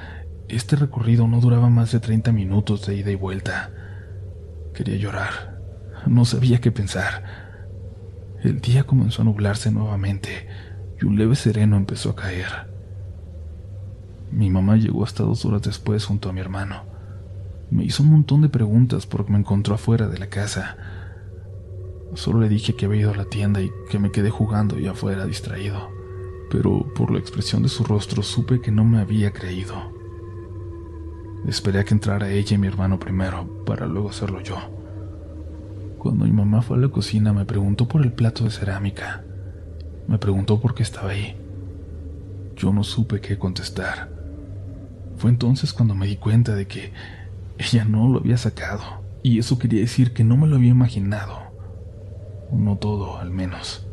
este 0.48 0.76
recorrido 0.76 1.26
no 1.26 1.40
duraba 1.40 1.70
más 1.70 1.92
de 1.92 2.00
30 2.00 2.30
minutos 2.30 2.84
de 2.84 2.96
ida 2.96 3.10
y 3.10 3.14
vuelta. 3.14 3.70
Quería 4.74 4.98
llorar. 4.98 5.62
No 6.06 6.26
sabía 6.26 6.60
qué 6.60 6.70
pensar. 6.70 7.24
El 8.42 8.60
día 8.60 8.84
comenzó 8.84 9.22
a 9.22 9.24
nublarse 9.24 9.70
nuevamente 9.70 10.46
y 11.00 11.06
un 11.06 11.16
leve 11.16 11.36
sereno 11.36 11.78
empezó 11.78 12.10
a 12.10 12.16
caer. 12.16 12.68
Mi 14.30 14.50
mamá 14.50 14.76
llegó 14.76 15.04
hasta 15.04 15.22
dos 15.22 15.46
horas 15.46 15.62
después 15.62 16.04
junto 16.04 16.28
a 16.28 16.34
mi 16.34 16.40
hermano. 16.40 16.84
Me 17.70 17.82
hizo 17.82 18.02
un 18.02 18.10
montón 18.10 18.42
de 18.42 18.50
preguntas 18.50 19.06
porque 19.06 19.32
me 19.32 19.38
encontró 19.38 19.74
afuera 19.74 20.06
de 20.08 20.18
la 20.18 20.26
casa. 20.26 20.76
Solo 22.14 22.40
le 22.40 22.48
dije 22.48 22.74
que 22.74 22.86
había 22.86 23.02
ido 23.02 23.12
a 23.12 23.16
la 23.16 23.24
tienda 23.24 23.60
y 23.60 23.70
que 23.90 23.98
me 23.98 24.10
quedé 24.10 24.30
jugando 24.30 24.78
y 24.78 24.86
afuera 24.86 25.26
distraído, 25.26 25.90
pero 26.50 26.86
por 26.94 27.10
la 27.10 27.18
expresión 27.18 27.62
de 27.62 27.68
su 27.68 27.84
rostro 27.84 28.22
supe 28.22 28.60
que 28.60 28.70
no 28.70 28.84
me 28.84 29.00
había 29.00 29.32
creído. 29.32 29.92
Esperé 31.46 31.80
a 31.80 31.84
que 31.84 31.94
entrara 31.94 32.30
ella 32.30 32.54
y 32.54 32.58
mi 32.58 32.68
hermano 32.68 32.98
primero, 32.98 33.64
para 33.66 33.86
luego 33.86 34.10
hacerlo 34.10 34.40
yo. 34.40 34.56
Cuando 35.98 36.24
mi 36.24 36.32
mamá 36.32 36.62
fue 36.62 36.76
a 36.76 36.80
la 36.80 36.88
cocina 36.88 37.32
me 37.32 37.44
preguntó 37.44 37.88
por 37.88 38.02
el 38.02 38.12
plato 38.12 38.44
de 38.44 38.50
cerámica. 38.50 39.24
Me 40.06 40.18
preguntó 40.18 40.60
por 40.60 40.74
qué 40.74 40.82
estaba 40.82 41.10
ahí. 41.10 41.36
Yo 42.56 42.72
no 42.72 42.84
supe 42.84 43.20
qué 43.20 43.38
contestar. 43.38 44.10
Fue 45.16 45.30
entonces 45.30 45.72
cuando 45.72 45.94
me 45.94 46.06
di 46.06 46.16
cuenta 46.16 46.54
de 46.54 46.66
que 46.66 46.92
ella 47.58 47.84
no 47.84 48.08
lo 48.08 48.20
había 48.20 48.36
sacado, 48.36 48.82
y 49.22 49.38
eso 49.38 49.58
quería 49.58 49.80
decir 49.80 50.12
que 50.12 50.24
no 50.24 50.36
me 50.36 50.46
lo 50.46 50.56
había 50.56 50.70
imaginado. 50.70 51.43
No 52.54 52.78
todo, 52.78 53.18
al 53.18 53.30
menos. 53.30 53.86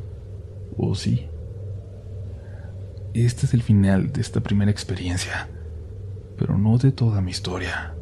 ¿O 0.78 0.96
sí? 0.96 1.28
Este 3.14 3.46
es 3.46 3.54
el 3.54 3.64
final 3.64 4.14
de 4.14 4.22
esta 4.22 4.40
primera 4.40 4.72
experiencia, 4.72 5.50
pero 6.38 6.58
no 6.58 6.78
de 6.78 6.92
toda 6.92 7.22
mi 7.22 7.32
historia. 7.32 7.96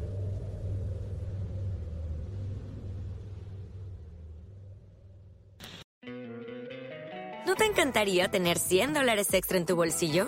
¿No 7.47 7.55
te 7.55 7.65
encantaría 7.65 8.29
tener 8.29 8.59
100 8.59 8.93
dólares 8.93 9.33
extra 9.33 9.57
en 9.57 9.65
tu 9.65 9.75
bolsillo? 9.75 10.27